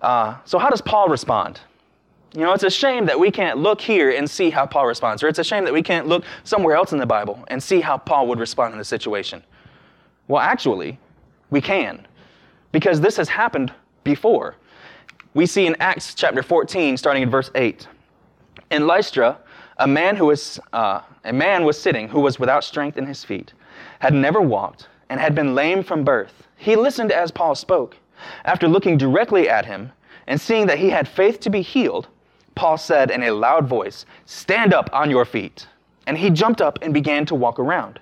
Uh, 0.00 0.36
so, 0.44 0.58
how 0.58 0.70
does 0.70 0.80
Paul 0.80 1.08
respond? 1.08 1.60
You 2.34 2.40
know, 2.40 2.52
it's 2.54 2.64
a 2.64 2.70
shame 2.70 3.04
that 3.06 3.20
we 3.20 3.30
can't 3.30 3.58
look 3.58 3.80
here 3.80 4.10
and 4.10 4.28
see 4.28 4.48
how 4.48 4.64
Paul 4.64 4.86
responds, 4.86 5.22
or 5.22 5.28
it's 5.28 5.38
a 5.38 5.44
shame 5.44 5.64
that 5.64 5.72
we 5.72 5.82
can't 5.82 6.06
look 6.06 6.24
somewhere 6.44 6.74
else 6.74 6.92
in 6.92 6.98
the 6.98 7.06
Bible 7.06 7.44
and 7.48 7.62
see 7.62 7.80
how 7.80 7.98
Paul 7.98 8.26
would 8.28 8.38
respond 8.38 8.72
in 8.72 8.78
the 8.78 8.84
situation. 8.84 9.42
Well, 10.28 10.40
actually, 10.40 10.98
we 11.50 11.60
can, 11.60 12.06
because 12.72 13.00
this 13.00 13.16
has 13.18 13.28
happened 13.28 13.72
before. 14.02 14.56
We 15.34 15.44
see 15.44 15.66
in 15.66 15.76
Acts 15.78 16.14
chapter 16.14 16.42
14, 16.42 16.96
starting 16.96 17.22
in 17.22 17.30
verse 17.30 17.50
8. 17.54 17.86
In 18.70 18.86
Lystra, 18.86 19.38
a 19.76 19.86
man 19.86 20.16
who 20.16 20.26
was 20.26 20.58
uh, 20.72 21.00
a 21.24 21.32
man 21.32 21.64
was 21.64 21.80
sitting 21.80 22.08
who 22.08 22.20
was 22.20 22.38
without 22.38 22.64
strength 22.64 22.96
in 22.96 23.06
his 23.06 23.24
feet, 23.24 23.52
had 23.98 24.14
never 24.14 24.40
walked, 24.40 24.88
and 25.08 25.20
had 25.20 25.34
been 25.34 25.54
lame 25.54 25.82
from 25.82 26.04
birth. 26.04 26.46
He 26.56 26.76
listened 26.76 27.12
as 27.12 27.30
Paul 27.30 27.54
spoke. 27.54 27.96
After 28.44 28.68
looking 28.68 28.96
directly 28.96 29.48
at 29.48 29.66
him 29.66 29.92
and 30.26 30.40
seeing 30.40 30.66
that 30.66 30.78
he 30.78 30.90
had 30.90 31.08
faith 31.08 31.40
to 31.40 31.50
be 31.50 31.62
healed, 31.62 32.08
Paul 32.54 32.78
said 32.78 33.10
in 33.10 33.22
a 33.22 33.32
loud 33.32 33.66
voice, 33.66 34.06
Stand 34.26 34.72
up 34.72 34.90
on 34.92 35.10
your 35.10 35.24
feet. 35.24 35.66
And 36.06 36.18
he 36.18 36.30
jumped 36.30 36.60
up 36.60 36.78
and 36.82 36.92
began 36.92 37.26
to 37.26 37.34
walk 37.34 37.58
around. 37.58 38.00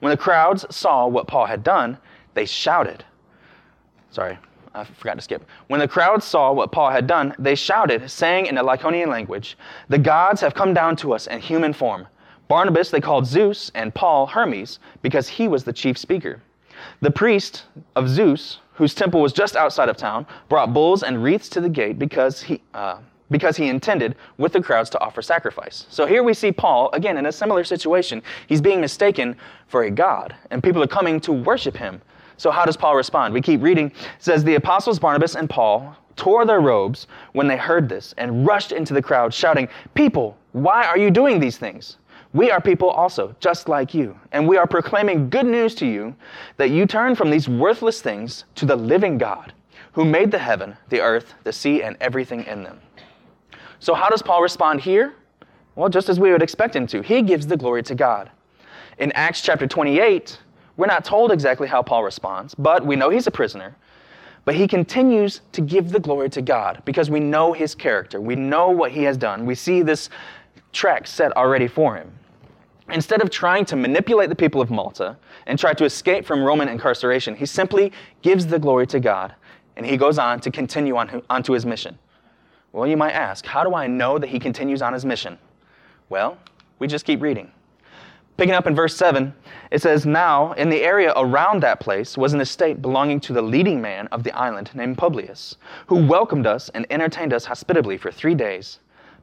When 0.00 0.10
the 0.10 0.16
crowds 0.16 0.64
saw 0.74 1.06
what 1.06 1.26
Paul 1.26 1.46
had 1.46 1.64
done, 1.64 1.98
they 2.34 2.44
shouted. 2.44 3.04
Sorry, 4.10 4.38
I 4.74 4.84
forgot 4.84 5.16
to 5.16 5.22
skip. 5.22 5.44
When 5.66 5.80
the 5.80 5.88
crowd 5.88 6.22
saw 6.22 6.52
what 6.52 6.72
Paul 6.72 6.90
had 6.90 7.06
done, 7.06 7.34
they 7.38 7.54
shouted, 7.54 8.10
saying 8.10 8.46
in 8.46 8.54
the 8.54 8.62
Lycaonian 8.62 9.08
language, 9.08 9.58
The 9.88 9.98
gods 9.98 10.40
have 10.40 10.54
come 10.54 10.72
down 10.72 10.96
to 10.96 11.12
us 11.12 11.26
in 11.26 11.40
human 11.40 11.72
form. 11.72 12.06
Barnabas 12.48 12.90
they 12.90 13.00
called 13.00 13.26
Zeus, 13.26 13.70
and 13.74 13.94
Paul 13.94 14.26
Hermes, 14.26 14.78
because 15.02 15.28
he 15.28 15.48
was 15.48 15.64
the 15.64 15.72
chief 15.72 15.98
speaker. 15.98 16.42
The 17.00 17.10
priest 17.10 17.64
of 17.94 18.08
Zeus, 18.08 18.60
whose 18.72 18.94
temple 18.94 19.20
was 19.20 19.32
just 19.32 19.56
outside 19.56 19.88
of 19.88 19.96
town, 19.96 20.26
brought 20.48 20.72
bulls 20.72 21.02
and 21.02 21.22
wreaths 21.22 21.48
to 21.50 21.60
the 21.60 21.68
gate 21.68 21.98
because 21.98 22.42
he, 22.42 22.62
uh, 22.74 22.98
because 23.30 23.56
he 23.56 23.68
intended 23.68 24.14
with 24.38 24.52
the 24.52 24.62
crowds 24.62 24.88
to 24.90 25.00
offer 25.00 25.20
sacrifice. 25.20 25.86
So 25.90 26.06
here 26.06 26.22
we 26.22 26.32
see 26.32 26.50
Paul, 26.50 26.90
again, 26.92 27.18
in 27.18 27.26
a 27.26 27.32
similar 27.32 27.64
situation. 27.64 28.22
He's 28.46 28.60
being 28.60 28.80
mistaken 28.80 29.36
for 29.66 29.84
a 29.84 29.90
god, 29.90 30.34
and 30.50 30.62
people 30.62 30.82
are 30.82 30.88
coming 30.88 31.20
to 31.20 31.32
worship 31.32 31.76
him. 31.76 32.00
So 32.38 32.50
how 32.50 32.64
does 32.64 32.76
Paul 32.76 32.94
respond? 32.94 33.34
We 33.34 33.42
keep 33.42 33.60
reading. 33.60 33.88
It 33.88 33.94
says, 34.20 34.44
The 34.44 34.54
apostles 34.54 34.98
Barnabas 34.98 35.34
and 35.34 35.50
Paul 35.50 35.96
tore 36.16 36.46
their 36.46 36.60
robes 36.60 37.06
when 37.32 37.48
they 37.48 37.56
heard 37.56 37.88
this 37.88 38.14
and 38.16 38.46
rushed 38.46 38.72
into 38.72 38.94
the 38.94 39.02
crowd, 39.02 39.34
shouting, 39.34 39.68
People, 39.94 40.36
why 40.52 40.84
are 40.84 40.98
you 40.98 41.10
doing 41.10 41.40
these 41.40 41.58
things? 41.58 41.98
We 42.34 42.50
are 42.50 42.60
people 42.60 42.90
also, 42.90 43.34
just 43.40 43.68
like 43.68 43.94
you, 43.94 44.18
and 44.32 44.46
we 44.46 44.58
are 44.58 44.66
proclaiming 44.66 45.30
good 45.30 45.46
news 45.46 45.74
to 45.76 45.86
you 45.86 46.14
that 46.58 46.70
you 46.70 46.84
turn 46.84 47.14
from 47.14 47.30
these 47.30 47.48
worthless 47.48 48.02
things 48.02 48.44
to 48.56 48.66
the 48.66 48.76
living 48.76 49.16
God, 49.16 49.54
who 49.92 50.04
made 50.04 50.30
the 50.30 50.38
heaven, 50.38 50.76
the 50.90 51.00
earth, 51.00 51.34
the 51.44 51.52
sea, 51.52 51.82
and 51.82 51.96
everything 52.00 52.44
in 52.44 52.62
them. 52.62 52.80
So, 53.80 53.94
how 53.94 54.10
does 54.10 54.20
Paul 54.20 54.42
respond 54.42 54.80
here? 54.80 55.14
Well, 55.74 55.88
just 55.88 56.08
as 56.08 56.20
we 56.20 56.30
would 56.32 56.42
expect 56.42 56.76
him 56.76 56.86
to. 56.88 57.02
He 57.02 57.22
gives 57.22 57.46
the 57.46 57.56
glory 57.56 57.82
to 57.84 57.94
God. 57.94 58.30
In 58.98 59.12
Acts 59.12 59.40
chapter 59.40 59.66
28, 59.66 60.38
we're 60.76 60.86
not 60.86 61.04
told 61.04 61.32
exactly 61.32 61.68
how 61.68 61.82
Paul 61.82 62.02
responds, 62.02 62.54
but 62.54 62.84
we 62.84 62.96
know 62.96 63.10
he's 63.10 63.26
a 63.26 63.30
prisoner. 63.30 63.76
But 64.44 64.54
he 64.54 64.66
continues 64.66 65.42
to 65.52 65.60
give 65.60 65.90
the 65.90 66.00
glory 66.00 66.30
to 66.30 66.42
God 66.42 66.82
because 66.84 67.10
we 67.10 67.20
know 67.20 67.52
his 67.52 67.74
character. 67.74 68.20
We 68.20 68.34
know 68.34 68.70
what 68.70 68.90
he 68.90 69.02
has 69.02 69.16
done. 69.16 69.44
We 69.44 69.54
see 69.54 69.82
this 69.82 70.08
track 70.72 71.06
set 71.06 71.36
already 71.36 71.68
for 71.68 71.96
him. 71.96 72.12
Instead 72.90 73.20
of 73.20 73.30
trying 73.30 73.64
to 73.66 73.76
manipulate 73.76 74.30
the 74.30 74.34
people 74.34 74.60
of 74.60 74.70
Malta 74.70 75.16
and 75.46 75.58
try 75.58 75.74
to 75.74 75.84
escape 75.84 76.24
from 76.24 76.42
Roman 76.42 76.68
incarceration, 76.68 77.34
he 77.34 77.44
simply 77.44 77.92
gives 78.22 78.46
the 78.46 78.58
glory 78.58 78.86
to 78.86 79.00
God 79.00 79.34
and 79.76 79.86
he 79.86 79.96
goes 79.96 80.18
on 80.18 80.40
to 80.40 80.50
continue 80.50 80.96
on, 80.96 81.22
onto 81.30 81.52
his 81.52 81.64
mission. 81.64 81.98
Well, 82.72 82.86
you 82.86 82.96
might 82.96 83.12
ask, 83.12 83.46
how 83.46 83.62
do 83.62 83.74
I 83.74 83.86
know 83.86 84.18
that 84.18 84.28
he 84.28 84.38
continues 84.38 84.82
on 84.82 84.92
his 84.92 85.04
mission? 85.04 85.38
Well, 86.08 86.36
we 86.78 86.86
just 86.86 87.04
keep 87.04 87.22
reading. 87.22 87.50
Picking 88.36 88.54
up 88.54 88.66
in 88.66 88.74
verse 88.74 88.96
7, 88.96 89.34
it 89.70 89.82
says, 89.82 90.06
Now, 90.06 90.52
in 90.52 90.68
the 90.68 90.82
area 90.82 91.12
around 91.16 91.60
that 91.62 91.80
place 91.80 92.16
was 92.16 92.34
an 92.34 92.40
estate 92.40 92.80
belonging 92.80 93.20
to 93.20 93.32
the 93.32 93.42
leading 93.42 93.80
man 93.80 94.06
of 94.08 94.22
the 94.22 94.32
island 94.32 94.70
named 94.74 94.96
Publius, 94.96 95.56
who 95.86 96.06
welcomed 96.06 96.46
us 96.46 96.68
and 96.70 96.86
entertained 96.90 97.32
us 97.32 97.44
hospitably 97.44 97.96
for 97.96 98.12
three 98.12 98.34
days. 98.34 98.78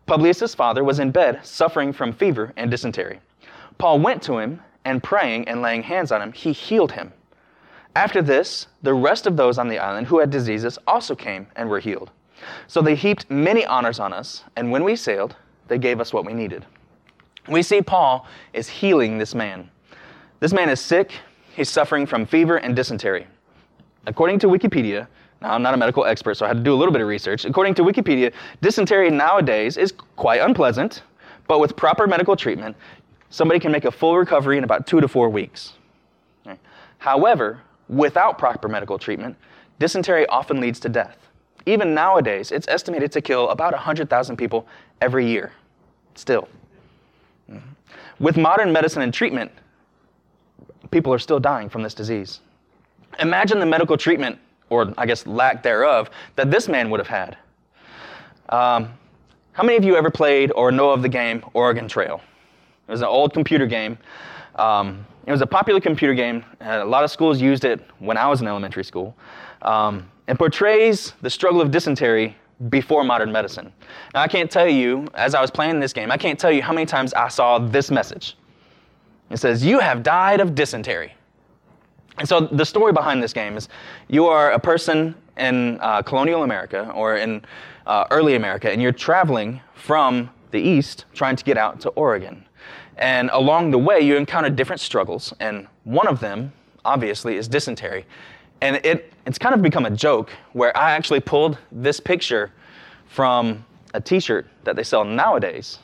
Publius' 0.06 0.54
father 0.54 0.84
was 0.84 1.00
in 1.00 1.12
bed, 1.12 1.46
suffering 1.46 1.92
from 1.92 2.14
fever 2.14 2.54
and 2.56 2.70
dysentery. 2.70 3.20
Paul 3.78 4.00
went 4.00 4.22
to 4.24 4.38
him, 4.38 4.62
and 4.84 5.02
praying 5.02 5.48
and 5.48 5.62
laying 5.62 5.84
hands 5.84 6.12
on 6.12 6.22
him, 6.22 6.32
he 6.32 6.52
healed 6.52 6.92
him. 6.92 7.12
After 7.96 8.22
this, 8.22 8.68
the 8.84 8.94
rest 8.94 9.26
of 9.26 9.36
those 9.38 9.58
on 9.58 9.68
the 9.68 9.80
island 9.80 10.08
who 10.08 10.20
had 10.20 10.30
diseases 10.30 10.78
also 10.86 11.16
came 11.16 11.48
and 11.56 11.70
were 11.70 11.80
healed. 11.80 12.12
So 12.68 12.82
they 12.82 12.96
heaped 12.96 13.30
many 13.32 13.66
honors 13.66 14.00
on 14.00 14.14
us, 14.14 14.44
and 14.56 14.72
when 14.72 14.84
we 14.84 14.96
sailed, 14.96 15.36
they 15.68 15.78
gave 15.78 16.00
us 16.00 16.14
what 16.14 16.26
we 16.26 16.34
needed 16.34 16.66
we 17.48 17.62
see 17.62 17.82
Paul 17.82 18.26
is 18.54 18.68
healing 18.68 19.18
this 19.18 19.36
man. 19.36 19.70
This 20.40 20.54
man 20.54 20.70
is 20.70 20.80
sick, 20.80 21.12
he's 21.56 21.70
suffering 21.70 22.06
from 22.06 22.26
fever 22.26 22.58
and 22.58 22.76
dysentery. 22.76 23.28
According 24.08 24.40
to 24.40 24.48
Wikipedia, 24.48 25.08
now 25.46 25.54
I'm 25.54 25.62
not 25.62 25.75
a 25.75 25.78
medical 25.78 26.06
expert, 26.06 26.36
so 26.36 26.46
I 26.46 26.48
had 26.48 26.58
to 26.58 26.64
do 26.64 26.74
a 26.74 26.75
little 26.75 26.92
bit 26.92 27.02
of 27.02 27.08
research. 27.08 27.46
According 27.46 27.75
to 27.75 27.84
Wikipedia, 27.84 28.34
dysentery 28.62 29.12
nowadays 29.12 29.78
is 29.78 29.94
quite 30.16 30.42
unpleasant, 30.42 31.04
but 31.48 31.60
with 31.60 31.75
proper 31.75 32.08
medical 32.08 32.36
treatment, 32.36 32.75
somebody 33.30 33.60
can 33.60 33.72
make 33.72 33.86
a 33.86 33.92
full 33.92 34.18
recovery 34.18 34.58
in 34.58 34.64
about 34.64 34.88
two 34.88 35.00
to 35.00 35.08
four 35.08 35.30
weeks. 35.30 35.74
However, 36.98 37.62
without 37.88 38.40
proper 38.40 38.68
medical 38.68 38.98
treatment, 38.98 39.38
dysentery 39.78 40.25
often 40.28 40.60
leads 40.60 40.80
to 40.80 40.90
death. 40.90 41.18
Even 41.68 41.94
nowadays, 41.94 42.52
it's 42.52 42.68
estimated 42.68 43.12
to 43.12 43.22
kill 43.22 43.50
about 43.52 43.74
100,000 43.74 44.36
people 44.36 44.68
every 45.02 45.28
year. 45.28 45.52
Still. 46.16 46.48
Mm-hmm. 47.52 48.24
With 48.24 48.38
modern 48.38 48.72
medicine 48.72 49.04
and 49.04 49.14
treatment, 49.14 49.52
people 50.90 51.14
are 51.14 51.20
still 51.20 51.40
dying 51.40 51.70
from 51.70 51.84
this 51.84 51.94
disease. 51.94 52.40
Imagine 53.20 53.60
the 53.60 53.66
medical 53.68 53.98
treatment, 53.98 54.40
or 54.70 54.94
I 54.98 55.06
guess 55.06 55.26
lack 55.26 55.64
thereof, 55.64 56.10
that 56.36 56.52
this 56.52 56.68
man 56.68 56.90
would 56.90 57.00
have 57.00 57.08
had. 57.08 57.38
Um, 58.50 58.94
how 59.54 59.64
many 59.64 59.78
of 59.78 59.84
you 59.84 59.96
ever 59.96 60.12
played 60.12 60.52
or 60.56 60.72
know 60.72 60.92
of 60.92 61.02
the 61.02 61.10
game 61.10 61.44
Oregon 61.54 61.88
Trail? 61.88 62.22
It 62.88 62.92
was 62.92 63.02
an 63.02 63.08
old 63.08 63.34
computer 63.34 63.66
game. 63.66 63.98
Um, 64.56 65.06
it 65.26 65.32
was 65.32 65.42
a 65.42 65.48
popular 65.48 65.80
computer 65.80 66.14
game. 66.14 66.44
a 66.62 66.86
lot 66.86 67.04
of 67.04 67.12
schools 67.12 67.42
used 67.42 67.66
it 67.66 67.82
when 68.00 68.18
I 68.18 68.28
was 68.28 68.42
in 68.42 68.48
elementary 68.48 68.84
school. 68.84 69.16
Um, 69.62 70.10
it 70.28 70.38
portrays 70.38 71.14
the 71.22 71.30
struggle 71.30 71.62
of 71.62 71.72
dysentery 71.72 72.36
before 72.70 73.04
modern 73.04 73.32
medicine. 73.32 73.72
Now, 74.14 74.22
I 74.22 74.28
can't 74.28 74.50
tell 74.50 74.68
you, 74.68 75.08
as 75.14 75.36
I 75.36 75.42
was 75.42 75.52
playing 75.52 75.80
this 75.80 75.94
game, 75.94 76.12
I 76.12 76.18
can't 76.18 76.40
tell 76.40 76.52
you 76.52 76.62
how 76.62 76.74
many 76.74 76.86
times 76.86 77.14
I 77.14 77.28
saw 77.28 77.60
this 77.60 77.92
message. 77.92 78.38
It 79.30 79.38
says, 79.38 79.66
You 79.66 79.80
have 79.80 80.04
died 80.04 80.40
of 80.40 80.56
dysentery. 80.56 81.14
And 82.18 82.28
so 82.28 82.42
the 82.42 82.66
story 82.66 82.94
behind 82.94 83.22
this 83.22 83.34
game 83.34 83.58
is 83.58 83.68
you 84.08 84.26
are 84.28 84.52
a 84.52 84.60
person 84.60 85.16
in 85.38 85.80
uh, 85.82 86.02
colonial 86.02 86.44
America 86.44 86.92
or 86.96 87.18
in 87.18 87.44
uh, 87.86 88.06
early 88.12 88.36
America, 88.36 88.72
and 88.72 88.82
you're 88.82 88.92
traveling 88.92 89.62
from 89.74 90.30
the 90.52 90.60
east 90.60 91.06
trying 91.14 91.36
to 91.36 91.44
get 91.44 91.58
out 91.58 91.80
to 91.82 91.90
Oregon. 91.90 92.46
And 92.98 93.30
along 93.34 93.72
the 93.72 93.78
way, 93.78 94.00
you 94.00 94.16
encounter 94.16 94.50
different 94.50 94.80
struggles, 94.80 95.34
and 95.40 95.68
one 95.84 96.08
of 96.08 96.20
them, 96.22 96.54
obviously, 96.86 97.36
is 97.36 97.48
dysentery. 97.48 98.06
And 98.62 98.78
it, 98.86 99.14
it's 99.26 99.38
kind 99.38 99.54
of 99.54 99.62
become 99.62 99.86
a 99.86 99.90
joke 99.90 100.32
where 100.54 100.76
I 100.78 100.92
actually 100.92 101.20
pulled 101.20 101.58
this 101.72 102.00
picture 102.00 102.52
from 103.08 103.66
a 103.94 104.00
t 104.00 104.20
shirt 104.20 104.48
that 104.64 104.76
they 104.76 104.84
sell 104.84 105.04
nowadays 105.04 105.80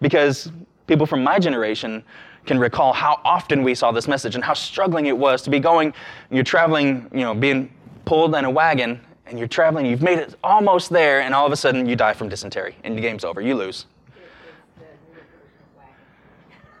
because 0.00 0.50
people 0.86 1.06
from 1.06 1.22
my 1.22 1.38
generation 1.38 2.02
can 2.46 2.58
recall 2.58 2.92
how 2.92 3.20
often 3.24 3.62
we 3.62 3.74
saw 3.74 3.92
this 3.92 4.08
message 4.08 4.34
and 4.34 4.42
how 4.42 4.54
struggling 4.54 5.06
it 5.06 5.16
was 5.16 5.42
to 5.42 5.50
be 5.50 5.58
going, 5.58 5.92
you're 6.30 6.44
traveling, 6.44 7.08
you 7.12 7.20
know, 7.20 7.34
being 7.34 7.72
pulled 8.04 8.34
in 8.34 8.44
a 8.44 8.50
wagon 8.50 9.00
and 9.26 9.38
you're 9.38 9.48
traveling, 9.48 9.86
you've 9.86 10.02
made 10.02 10.18
it 10.18 10.34
almost 10.42 10.90
there, 10.90 11.20
and 11.20 11.34
all 11.34 11.46
of 11.46 11.52
a 11.52 11.56
sudden 11.56 11.86
you 11.86 11.94
die 11.94 12.12
from 12.12 12.28
dysentery 12.28 12.74
and 12.82 12.96
the 12.96 13.00
game's 13.00 13.24
over. 13.24 13.40
You 13.40 13.54
lose. 13.54 13.86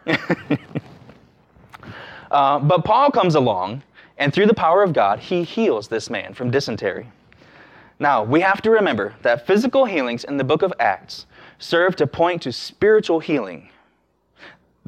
uh, 2.30 2.58
but 2.58 2.84
Paul 2.84 3.10
comes 3.10 3.34
along 3.34 3.82
and 4.20 4.32
through 4.34 4.46
the 4.46 4.54
power 4.54 4.82
of 4.82 4.92
God, 4.92 5.18
he 5.18 5.42
heals 5.42 5.88
this 5.88 6.10
man 6.10 6.34
from 6.34 6.50
dysentery. 6.50 7.10
Now, 7.98 8.22
we 8.22 8.40
have 8.40 8.60
to 8.62 8.70
remember 8.70 9.14
that 9.22 9.46
physical 9.46 9.84
healings 9.86 10.24
in 10.24 10.36
the 10.36 10.44
book 10.44 10.62
of 10.62 10.72
Acts 10.78 11.26
serve 11.58 11.96
to 11.96 12.06
point 12.06 12.42
to 12.42 12.52
spiritual 12.52 13.20
healing. 13.20 13.70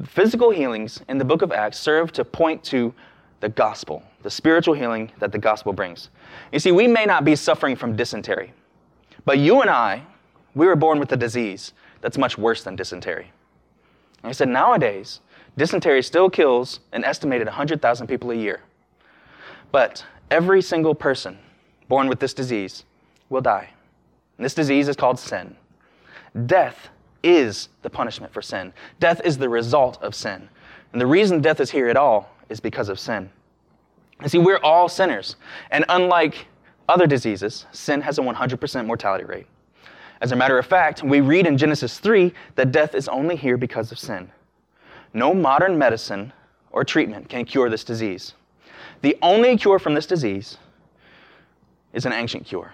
Physical 0.05 0.51
healings 0.51 1.01
in 1.09 1.17
the 1.17 1.25
book 1.25 1.41
of 1.41 1.51
Acts 1.51 1.79
serve 1.79 2.11
to 2.13 2.25
point 2.25 2.63
to 2.65 2.93
the 3.39 3.49
gospel, 3.49 4.03
the 4.21 4.29
spiritual 4.29 4.73
healing 4.73 5.11
that 5.19 5.31
the 5.31 5.37
gospel 5.37 5.73
brings. 5.73 6.09
You 6.51 6.59
see, 6.59 6.71
we 6.71 6.87
may 6.87 7.05
not 7.05 7.25
be 7.25 7.35
suffering 7.35 7.75
from 7.75 7.95
dysentery, 7.95 8.53
but 9.25 9.37
you 9.37 9.61
and 9.61 9.69
I, 9.69 10.03
we 10.55 10.65
were 10.65 10.75
born 10.75 10.99
with 10.99 11.11
a 11.11 11.17
disease 11.17 11.73
that's 12.01 12.17
much 12.17 12.37
worse 12.37 12.63
than 12.63 12.75
dysentery. 12.75 13.31
And 14.23 14.29
I 14.29 14.31
said, 14.31 14.49
nowadays, 14.49 15.19
dysentery 15.57 16.01
still 16.01 16.29
kills 16.29 16.79
an 16.93 17.03
estimated 17.03 17.47
100,000 17.47 18.07
people 18.07 18.31
a 18.31 18.35
year. 18.35 18.61
But 19.71 20.05
every 20.31 20.61
single 20.61 20.95
person 20.95 21.37
born 21.89 22.07
with 22.07 22.19
this 22.19 22.33
disease 22.33 22.85
will 23.29 23.41
die. 23.41 23.69
And 24.37 24.45
this 24.45 24.53
disease 24.53 24.87
is 24.87 24.95
called 24.95 25.19
sin. 25.19 25.55
Death 26.45 26.89
is 27.23 27.69
the 27.81 27.89
punishment 27.89 28.33
for 28.33 28.41
sin. 28.41 28.73
Death 28.99 29.21
is 29.23 29.37
the 29.37 29.49
result 29.49 30.01
of 30.03 30.13
sin. 30.13 30.47
And 30.91 31.01
the 31.01 31.07
reason 31.07 31.41
death 31.41 31.59
is 31.59 31.71
here 31.71 31.87
at 31.87 31.97
all 31.97 32.29
is 32.49 32.59
because 32.59 32.89
of 32.89 32.99
sin. 32.99 33.29
You 34.21 34.29
see, 34.29 34.37
we're 34.37 34.59
all 34.59 34.87
sinners. 34.87 35.37
And 35.71 35.85
unlike 35.89 36.47
other 36.87 37.07
diseases, 37.07 37.65
sin 37.71 38.01
has 38.01 38.19
a 38.19 38.21
100% 38.21 38.85
mortality 38.85 39.23
rate. 39.25 39.47
As 40.21 40.31
a 40.31 40.35
matter 40.35 40.57
of 40.57 40.65
fact, 40.65 41.03
we 41.03 41.21
read 41.21 41.47
in 41.47 41.57
Genesis 41.57 41.99
3 41.99 42.33
that 42.55 42.71
death 42.71 42.95
is 42.95 43.07
only 43.07 43.35
here 43.35 43.57
because 43.57 43.91
of 43.91 43.99
sin. 43.99 44.31
No 45.13 45.33
modern 45.33 45.77
medicine 45.77 46.31
or 46.71 46.83
treatment 46.83 47.29
can 47.29 47.45
cure 47.45 47.69
this 47.69 47.83
disease. 47.83 48.33
the 49.01 49.17
only 49.21 49.57
cure 49.57 49.79
from 49.79 49.93
this 49.93 50.05
disease 50.05 50.57
is 51.91 52.05
an 52.05 52.13
ancient 52.13 52.45
cure. 52.45 52.73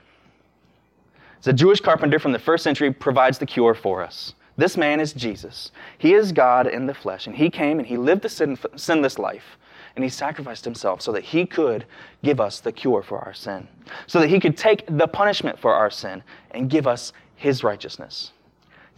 The 1.42 1.54
Jewish 1.54 1.80
carpenter 1.80 2.20
from 2.20 2.34
the 2.34 2.40
first 2.40 2.64
century 2.64 2.94
provides 2.94 3.40
the 3.40 3.46
cure 3.46 3.74
for 3.74 4.04
us. 4.04 4.36
This 4.60 4.76
man 4.76 5.00
is 5.00 5.14
Jesus. 5.14 5.72
He 5.98 6.14
is 6.14 6.34
God 6.34 6.68
in 6.68 6.86
the 6.86 6.94
flesh, 6.94 7.28
and 7.28 7.36
he 7.38 7.50
came 7.50 7.80
and 7.80 7.88
he 7.88 7.96
lived 7.96 8.26
a 8.26 8.30
sin, 8.30 8.58
sinless 8.76 9.18
life, 9.18 9.58
and 9.96 10.04
he 10.04 10.10
sacrificed 10.10 10.66
himself 10.66 11.02
so 11.02 11.14
that 11.14 11.24
he 11.24 11.46
could 11.46 11.86
give 12.26 12.42
us 12.42 12.60
the 12.60 12.74
cure 12.74 13.02
for 13.02 13.20
our 13.20 13.34
sin, 13.34 13.70
so 14.06 14.20
that 14.20 14.28
he 14.28 14.38
could 14.38 14.58
take 14.58 14.84
the 14.98 15.08
punishment 15.08 15.58
for 15.58 15.74
our 15.74 15.90
sin 15.90 16.22
and 16.52 16.70
give 16.70 16.88
us 16.88 17.14
his 17.38 17.64
righteousness. 17.64 18.34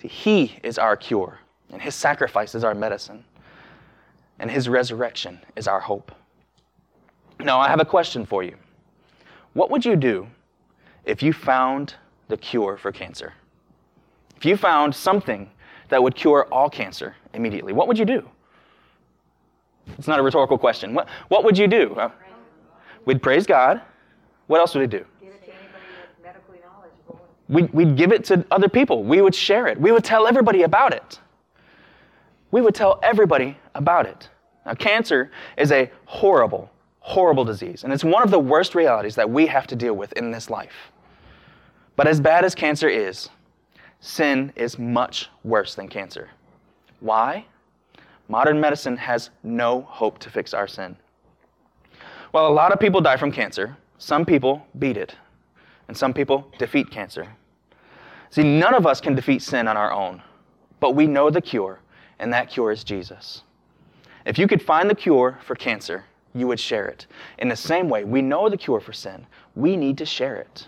See, 0.01 0.07
he 0.07 0.59
is 0.63 0.79
our 0.79 0.97
cure, 0.97 1.37
and 1.71 1.79
his 1.79 1.93
sacrifice 1.93 2.55
is 2.55 2.63
our 2.63 2.73
medicine, 2.73 3.23
and 4.39 4.49
his 4.49 4.67
resurrection 4.67 5.41
is 5.55 5.67
our 5.67 5.79
hope. 5.79 6.11
Now, 7.39 7.59
I 7.59 7.67
have 7.67 7.79
a 7.79 7.85
question 7.85 8.25
for 8.25 8.41
you. 8.41 8.55
What 9.53 9.69
would 9.69 9.85
you 9.85 9.95
do 9.95 10.25
if 11.05 11.21
you 11.21 11.33
found 11.33 11.93
the 12.29 12.37
cure 12.37 12.77
for 12.77 12.91
cancer? 12.91 13.33
If 14.41 14.45
you 14.45 14.57
found 14.57 14.95
something 14.95 15.51
that 15.89 16.01
would 16.01 16.15
cure 16.15 16.47
all 16.51 16.67
cancer 16.67 17.15
immediately, 17.35 17.73
what 17.73 17.87
would 17.87 17.99
you 17.99 18.05
do? 18.05 18.27
It's 19.99 20.07
not 20.07 20.17
a 20.17 20.23
rhetorical 20.23 20.57
question. 20.57 20.95
What, 20.95 21.07
what 21.27 21.43
would 21.43 21.55
you 21.55 21.67
do? 21.67 21.93
Uh, 21.93 22.09
we'd 23.05 23.21
praise 23.21 23.45
God. 23.45 23.81
What 24.47 24.59
else 24.59 24.73
would 24.73 24.81
we 24.81 24.87
do? 24.87 25.05
We'd, 27.49 27.71
we'd 27.71 27.95
give 27.95 28.11
it 28.11 28.25
to 28.25 28.43
other 28.49 28.67
people. 28.67 29.03
We 29.03 29.21
would 29.21 29.35
share 29.35 29.67
it. 29.67 29.79
We 29.79 29.91
would 29.91 30.03
tell 30.03 30.25
everybody 30.25 30.63
about 30.63 30.91
it. 30.91 31.19
We 32.49 32.61
would 32.61 32.73
tell 32.73 32.99
everybody 33.03 33.55
about 33.75 34.07
it. 34.07 34.27
Now, 34.65 34.73
cancer 34.73 35.29
is 35.55 35.71
a 35.71 35.91
horrible, 36.05 36.71
horrible 37.01 37.45
disease, 37.45 37.83
and 37.83 37.93
it's 37.93 38.03
one 38.03 38.23
of 38.23 38.31
the 38.31 38.39
worst 38.39 38.73
realities 38.73 39.13
that 39.13 39.29
we 39.29 39.45
have 39.45 39.67
to 39.67 39.75
deal 39.75 39.93
with 39.93 40.13
in 40.13 40.31
this 40.31 40.49
life. 40.49 40.91
But 41.95 42.07
as 42.07 42.19
bad 42.19 42.43
as 42.43 42.55
cancer 42.55 42.89
is, 42.89 43.29
sin 44.01 44.51
is 44.55 44.77
much 44.77 45.29
worse 45.43 45.75
than 45.75 45.87
cancer. 45.87 46.29
Why? 46.99 47.45
Modern 48.27 48.59
medicine 48.59 48.97
has 48.97 49.29
no 49.43 49.81
hope 49.81 50.19
to 50.19 50.29
fix 50.29 50.53
our 50.53 50.67
sin. 50.67 50.97
While 52.31 52.47
a 52.47 52.53
lot 52.53 52.71
of 52.71 52.79
people 52.79 53.01
die 53.01 53.17
from 53.17 53.31
cancer, 53.31 53.77
some 53.97 54.25
people 54.25 54.65
beat 54.79 54.97
it, 54.97 55.15
and 55.87 55.95
some 55.95 56.13
people 56.13 56.51
defeat 56.57 56.89
cancer. 56.89 57.27
See, 58.29 58.43
none 58.43 58.73
of 58.73 58.87
us 58.87 59.01
can 59.01 59.15
defeat 59.15 59.41
sin 59.41 59.67
on 59.67 59.77
our 59.77 59.91
own, 59.91 60.21
but 60.79 60.95
we 60.95 61.05
know 61.07 61.29
the 61.29 61.41
cure, 61.41 61.79
and 62.19 62.31
that 62.33 62.49
cure 62.49 62.71
is 62.71 62.83
Jesus. 62.83 63.43
If 64.25 64.39
you 64.39 64.47
could 64.47 64.61
find 64.61 64.89
the 64.89 64.95
cure 64.95 65.37
for 65.43 65.55
cancer, 65.55 66.05
you 66.33 66.47
would 66.47 66.59
share 66.59 66.87
it. 66.87 67.07
In 67.39 67.49
the 67.49 67.55
same 67.55 67.89
way, 67.89 68.05
we 68.05 68.21
know 68.21 68.49
the 68.49 68.57
cure 68.57 68.79
for 68.79 68.93
sin. 68.93 69.27
We 69.55 69.75
need 69.75 69.97
to 69.97 70.05
share 70.05 70.37
it. 70.37 70.67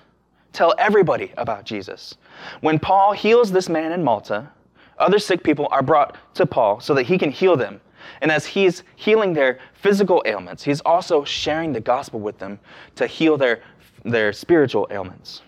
Tell 0.51 0.75
everybody 0.77 1.31
about 1.37 1.63
Jesus. 1.63 2.15
When 2.61 2.79
Paul 2.79 3.13
heals 3.13 3.51
this 3.51 3.69
man 3.69 3.91
in 3.91 4.03
Malta, 4.03 4.49
other 4.97 5.19
sick 5.19 5.43
people 5.43 5.67
are 5.71 5.81
brought 5.81 6.17
to 6.35 6.45
Paul 6.45 6.79
so 6.79 6.93
that 6.93 7.03
he 7.03 7.17
can 7.17 7.31
heal 7.31 7.55
them. 7.55 7.81
And 8.21 8.31
as 8.31 8.45
he's 8.45 8.83
healing 8.95 9.33
their 9.33 9.59
physical 9.73 10.23
ailments, 10.25 10.63
he's 10.63 10.81
also 10.81 11.23
sharing 11.23 11.73
the 11.73 11.79
gospel 11.79 12.19
with 12.19 12.37
them 12.37 12.59
to 12.95 13.07
heal 13.07 13.37
their, 13.37 13.61
their 14.03 14.33
spiritual 14.33 14.87
ailments. 14.91 15.41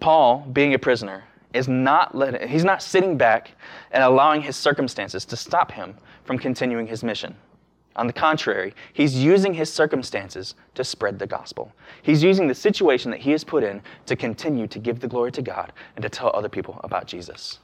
Paul, 0.00 0.46
being 0.52 0.74
a 0.74 0.78
prisoner, 0.78 1.24
is 1.52 1.68
not 1.68 2.14
letting, 2.14 2.48
he's 2.48 2.64
not 2.64 2.82
sitting 2.82 3.16
back 3.16 3.52
and 3.90 4.02
allowing 4.02 4.42
his 4.42 4.56
circumstances 4.56 5.24
to 5.26 5.36
stop 5.36 5.72
him 5.72 5.94
from 6.24 6.38
continuing 6.38 6.86
his 6.86 7.02
mission. 7.02 7.34
On 7.96 8.06
the 8.06 8.12
contrary, 8.12 8.74
he's 8.92 9.16
using 9.16 9.54
his 9.54 9.72
circumstances 9.72 10.54
to 10.74 10.84
spread 10.84 11.18
the 11.18 11.26
gospel. 11.26 11.72
He's 12.02 12.22
using 12.22 12.46
the 12.46 12.54
situation 12.54 13.10
that 13.10 13.20
he 13.20 13.32
is 13.32 13.42
put 13.42 13.64
in 13.64 13.82
to 14.04 14.14
continue 14.14 14.66
to 14.66 14.78
give 14.78 15.00
the 15.00 15.08
glory 15.08 15.32
to 15.32 15.42
God 15.42 15.72
and 15.96 16.02
to 16.02 16.10
tell 16.10 16.30
other 16.34 16.50
people 16.50 16.78
about 16.84 17.06
Jesus. 17.06 17.58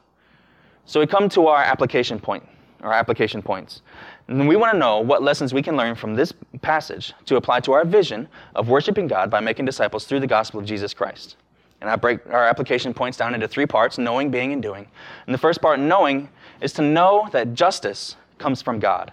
So 0.87 1.00
we 1.00 1.06
come 1.06 1.28
to 1.30 1.46
our 1.46 1.62
application 1.62 2.18
point, 2.18 2.48
our 2.80 2.94
application 2.94 3.42
points. 3.42 3.83
And 4.26 4.48
we 4.48 4.56
want 4.56 4.72
to 4.72 4.78
know 4.78 5.00
what 5.00 5.22
lessons 5.22 5.52
we 5.52 5.62
can 5.62 5.76
learn 5.76 5.94
from 5.94 6.14
this 6.14 6.33
passage 6.62 7.12
to 7.26 7.37
apply 7.37 7.61
to 7.61 7.72
our 7.72 7.85
vision 7.85 8.26
of 8.54 8.68
worshiping 8.68 9.06
God 9.06 9.30
by 9.30 9.40
making 9.40 9.66
disciples 9.66 10.06
through 10.06 10.20
the 10.20 10.26
gospel 10.26 10.59
of 10.61 10.66
Jesus 10.66 10.94
Christ. 10.94 11.37
And 11.83 11.90
I 11.90 11.96
break 11.96 12.26
our 12.30 12.46
application 12.46 12.94
points 12.94 13.18
down 13.18 13.35
into 13.35 13.48
three 13.48 13.66
parts 13.66 13.98
knowing, 13.98 14.30
being, 14.30 14.52
and 14.52 14.62
doing. 14.62 14.87
And 15.26 15.35
the 15.35 15.38
first 15.38 15.61
part, 15.61 15.78
knowing, 15.78 16.30
is 16.61 16.72
to 16.74 16.83
know 16.83 17.28
that 17.33 17.54
justice 17.54 18.16
comes 18.38 18.62
from 18.62 18.78
God. 18.78 19.12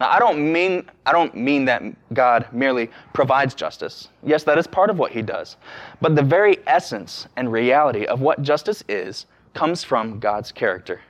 Now, 0.00 0.10
I 0.10 0.18
don't 0.18 0.52
mean 0.52 0.90
I 1.06 1.12
don't 1.12 1.34
mean 1.36 1.64
that 1.66 1.82
God 2.12 2.48
merely 2.52 2.90
provides 3.12 3.54
justice. 3.54 4.08
Yes, 4.24 4.42
that 4.44 4.58
is 4.58 4.66
part 4.66 4.90
of 4.90 4.98
what 4.98 5.12
he 5.12 5.22
does. 5.22 5.56
But 6.00 6.16
the 6.16 6.22
very 6.22 6.58
essence 6.66 7.26
and 7.36 7.52
reality 7.52 8.06
of 8.06 8.20
what 8.20 8.42
justice 8.42 8.82
is 8.88 9.26
comes 9.54 9.84
from 9.84 10.18
God's 10.18 10.50
character 10.50 11.00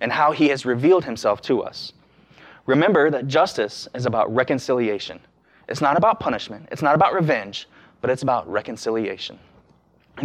and 0.00 0.12
how 0.12 0.32
he 0.32 0.48
has 0.48 0.66
revealed 0.66 1.04
himself 1.04 1.40
to 1.42 1.62
us. 1.62 1.92
Remember 2.66 3.10
that 3.10 3.26
justice 3.26 3.88
is 3.94 4.06
about 4.06 4.32
reconciliation. 4.34 5.20
It's 5.68 5.80
not 5.80 5.96
about 5.96 6.20
punishment, 6.20 6.68
it's 6.70 6.82
not 6.82 6.94
about 6.94 7.14
revenge, 7.14 7.68
but 8.00 8.10
it's 8.10 8.22
about 8.22 8.48
reconciliation. 8.50 9.38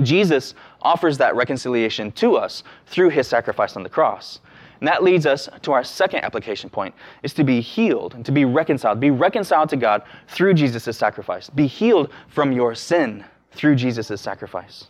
Jesus 0.03 0.53
offers 0.81 1.17
that 1.17 1.35
reconciliation 1.35 2.11
to 2.13 2.35
us 2.35 2.63
through 2.85 3.09
his 3.09 3.27
sacrifice 3.27 3.75
on 3.75 3.83
the 3.83 3.89
cross. 3.89 4.39
And 4.81 4.87
that 4.87 5.03
leads 5.03 5.27
us 5.27 5.47
to 5.61 5.71
our 5.73 5.83
second 5.83 6.23
application 6.23 6.67
point 6.67 6.95
is 7.21 7.33
to 7.35 7.43
be 7.43 7.61
healed 7.61 8.15
and 8.15 8.25
to 8.25 8.31
be 8.31 8.45
reconciled. 8.45 8.99
Be 8.99 9.11
reconciled 9.11 9.69
to 9.69 9.77
God 9.77 10.01
through 10.27 10.55
Jesus' 10.55 10.97
sacrifice. 10.97 11.51
Be 11.51 11.67
healed 11.67 12.09
from 12.27 12.51
your 12.51 12.73
sin 12.73 13.23
through 13.51 13.75
Jesus' 13.75 14.19
sacrifice. 14.19 14.87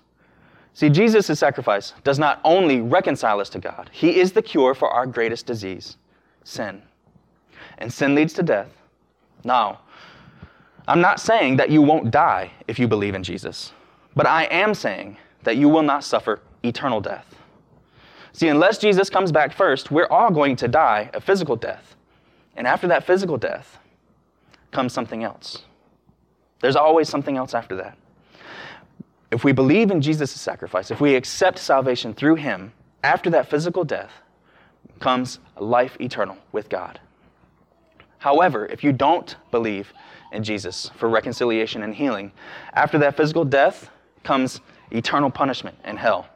See, 0.73 0.89
Jesus' 0.89 1.38
sacrifice 1.38 1.93
does 2.06 2.17
not 2.17 2.39
only 2.45 2.80
reconcile 2.80 3.41
us 3.41 3.49
to 3.49 3.60
God, 3.60 3.89
He 3.91 4.17
is 4.17 4.32
the 4.32 4.41
cure 4.41 4.73
for 4.73 4.89
our 4.89 5.06
greatest 5.06 5.45
disease, 5.45 5.97
sin. 6.45 6.82
And 7.77 7.91
sin 7.91 8.15
leads 8.15 8.32
to 8.34 8.43
death. 8.43 8.69
Now, 9.43 9.82
I'm 10.88 11.01
not 11.01 11.19
saying 11.19 11.58
that 11.58 11.69
you 11.69 11.82
won't 11.82 12.12
die 12.12 12.51
if 12.69 12.80
you 12.80 12.88
believe 12.88 13.13
in 13.13 13.23
Jesus, 13.23 13.73
but 14.15 14.25
I 14.25 14.45
am 14.45 14.73
saying 14.73 15.17
that 15.43 15.58
you 15.58 15.67
will 15.67 15.84
not 15.84 16.06
suffer 16.06 16.39
eternal 16.63 17.01
death. 17.01 17.25
See, 18.33 18.47
unless 18.47 18.77
Jesus 18.77 19.09
comes 19.09 19.31
back 19.31 19.53
first, 19.53 19.91
we're 19.91 20.07
all 20.07 20.31
going 20.31 20.55
to 20.57 20.67
die 20.67 21.09
a 21.13 21.21
physical 21.21 21.55
death. 21.55 21.95
And 22.55 22.65
after 22.65 22.87
that 22.87 23.05
physical 23.05 23.37
death 23.37 23.77
comes 24.71 24.93
something 24.93 25.23
else. 25.23 25.63
There's 26.61 26.75
always 26.75 27.09
something 27.09 27.37
else 27.37 27.53
after 27.53 27.75
that. 27.77 27.97
If 29.31 29.43
we 29.43 29.51
believe 29.51 29.91
in 29.91 30.01
Jesus' 30.01 30.31
sacrifice, 30.31 30.91
if 30.91 31.01
we 31.01 31.15
accept 31.15 31.57
salvation 31.57 32.13
through 32.13 32.35
him, 32.35 32.73
after 33.03 33.29
that 33.31 33.49
physical 33.49 33.83
death 33.83 34.11
comes 34.99 35.39
life 35.57 35.97
eternal 35.99 36.37
with 36.51 36.69
God. 36.69 36.99
However, 38.19 38.67
if 38.67 38.83
you 38.83 38.91
don't 38.91 39.35
believe 39.49 39.91
in 40.31 40.43
Jesus 40.43 40.91
for 40.95 41.09
reconciliation 41.09 41.81
and 41.81 41.95
healing, 41.95 42.31
after 42.73 42.97
that 42.99 43.17
physical 43.17 43.43
death 43.43 43.89
comes 44.23 44.61
eternal 44.91 45.31
punishment 45.31 45.77
in 45.83 45.97
hell. 45.97 46.27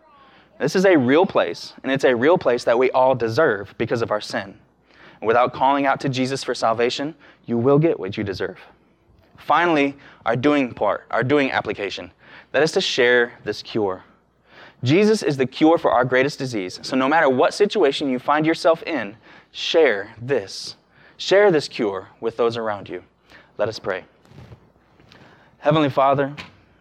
This 0.60 0.76
is 0.76 0.86
a 0.86 0.98
real 0.98 1.26
place, 1.26 1.74
and 1.84 1.92
it's 1.92 2.06
a 2.06 2.16
real 2.16 2.38
place 2.38 2.64
that 2.64 2.80
we 2.80 2.90
all 2.92 3.14
deserve 3.14 3.74
because 3.78 4.02
of 4.02 4.12
our 4.12 4.22
sin. 4.22 4.58
And 5.20 5.28
without 5.28 5.54
calling 5.54 5.86
out 5.86 6.00
to 6.02 6.10
Jesus 6.10 6.44
for 6.44 6.56
salvation, 6.56 7.16
you 7.46 7.58
will 7.58 7.80
get 7.80 8.00
what 8.00 8.18
you 8.18 8.24
deserve. 8.24 8.60
Finally, 9.38 9.96
our 10.26 10.36
doing 10.36 10.74
part, 10.74 11.06
our 11.12 11.24
doing 11.24 11.52
application, 11.52 12.12
that 12.52 12.64
is 12.64 12.72
to 12.72 12.82
share 12.82 13.34
this 13.44 13.62
cure. 13.62 14.04
Jesus 14.84 15.24
is 15.24 15.36
the 15.36 15.46
cure 15.46 15.78
for 15.78 15.92
our 15.92 16.06
greatest 16.06 16.40
disease. 16.40 16.80
So 16.84 16.96
no 16.96 17.10
matter 17.10 17.30
what 17.30 17.54
situation 17.54 18.10
you 18.10 18.20
find 18.20 18.46
yourself 18.46 18.84
in, 18.84 19.18
share 19.52 20.14
this. 20.22 20.76
Share 21.18 21.52
this 21.52 21.68
cure 21.68 22.10
with 22.20 22.38
those 22.38 22.56
around 22.56 22.88
you. 22.88 23.04
Let 23.58 23.68
us 23.68 23.80
pray. 23.80 24.06
Heavenly 25.58 25.90
Father, 25.90 26.36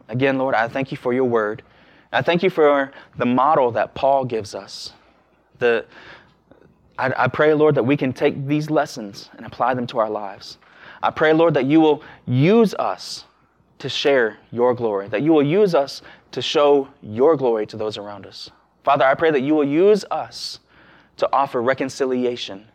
again, 0.08 0.38
Lord, 0.38 0.54
I 0.54 0.68
thank 0.68 0.90
you 0.90 0.96
for 0.96 1.12
your 1.12 1.24
word. 1.24 1.62
I 2.14 2.22
thank 2.22 2.42
you 2.42 2.50
for 2.50 2.92
the 3.18 3.26
model 3.26 3.70
that 3.72 3.94
Paul 3.94 4.24
gives 4.24 4.54
us. 4.54 4.92
The, 5.58 5.84
I, 6.98 7.12
I 7.16 7.28
pray, 7.28 7.52
Lord, 7.54 7.74
that 7.74 7.82
we 7.82 7.96
can 7.96 8.12
take 8.12 8.46
these 8.46 8.70
lessons 8.70 9.30
and 9.36 9.44
apply 9.44 9.74
them 9.74 9.86
to 9.88 9.98
our 9.98 10.10
lives. 10.10 10.58
I 11.02 11.10
pray, 11.10 11.32
Lord, 11.32 11.54
that 11.54 11.66
you 11.66 11.80
will 11.80 12.02
use 12.26 12.74
us 12.74 13.24
to 13.78 13.88
share 13.88 14.38
your 14.52 14.74
glory, 14.74 15.08
that 15.08 15.22
you 15.22 15.32
will 15.32 15.42
use 15.42 15.74
us 15.74 16.02
to 16.30 16.40
show 16.40 16.88
your 17.02 17.36
glory 17.36 17.66
to 17.66 17.76
those 17.76 17.98
around 17.98 18.26
us. 18.26 18.50
Father, 18.84 19.04
I 19.04 19.14
pray 19.14 19.30
that 19.30 19.42
you 19.42 19.54
will 19.54 19.68
use 19.68 20.04
us 20.10 20.60
to 21.16 21.28
offer 21.32 21.62
reconciliation 21.62 22.66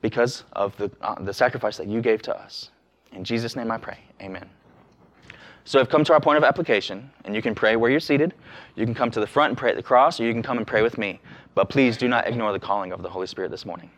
because 0.00 0.44
of 0.52 0.76
the, 0.76 0.90
uh, 1.00 1.22
the 1.22 1.32
sacrifice 1.32 1.76
that 1.76 1.86
you 1.86 2.00
gave 2.00 2.22
to 2.22 2.36
us. 2.36 2.70
In 3.12 3.24
Jesus' 3.24 3.56
name 3.56 3.70
I 3.70 3.78
pray. 3.78 3.98
Amen. 4.20 4.48
So 5.68 5.78
I've 5.78 5.90
come 5.90 6.02
to 6.04 6.14
our 6.14 6.20
point 6.20 6.38
of 6.38 6.44
application, 6.44 7.10
and 7.26 7.34
you 7.34 7.42
can 7.42 7.54
pray 7.54 7.76
where 7.76 7.90
you're 7.90 8.00
seated. 8.00 8.32
You 8.74 8.86
can 8.86 8.94
come 8.94 9.10
to 9.10 9.20
the 9.20 9.26
front 9.26 9.50
and 9.50 9.58
pray 9.58 9.68
at 9.68 9.76
the 9.76 9.82
cross, 9.82 10.18
or 10.18 10.24
you 10.24 10.32
can 10.32 10.42
come 10.42 10.56
and 10.56 10.66
pray 10.66 10.80
with 10.80 10.96
me. 10.96 11.20
But 11.54 11.68
please 11.68 11.98
do 11.98 12.08
not 12.08 12.26
ignore 12.26 12.52
the 12.52 12.58
calling 12.58 12.90
of 12.90 13.02
the 13.02 13.10
Holy 13.10 13.26
Spirit 13.26 13.50
this 13.50 13.66
morning. 13.66 13.90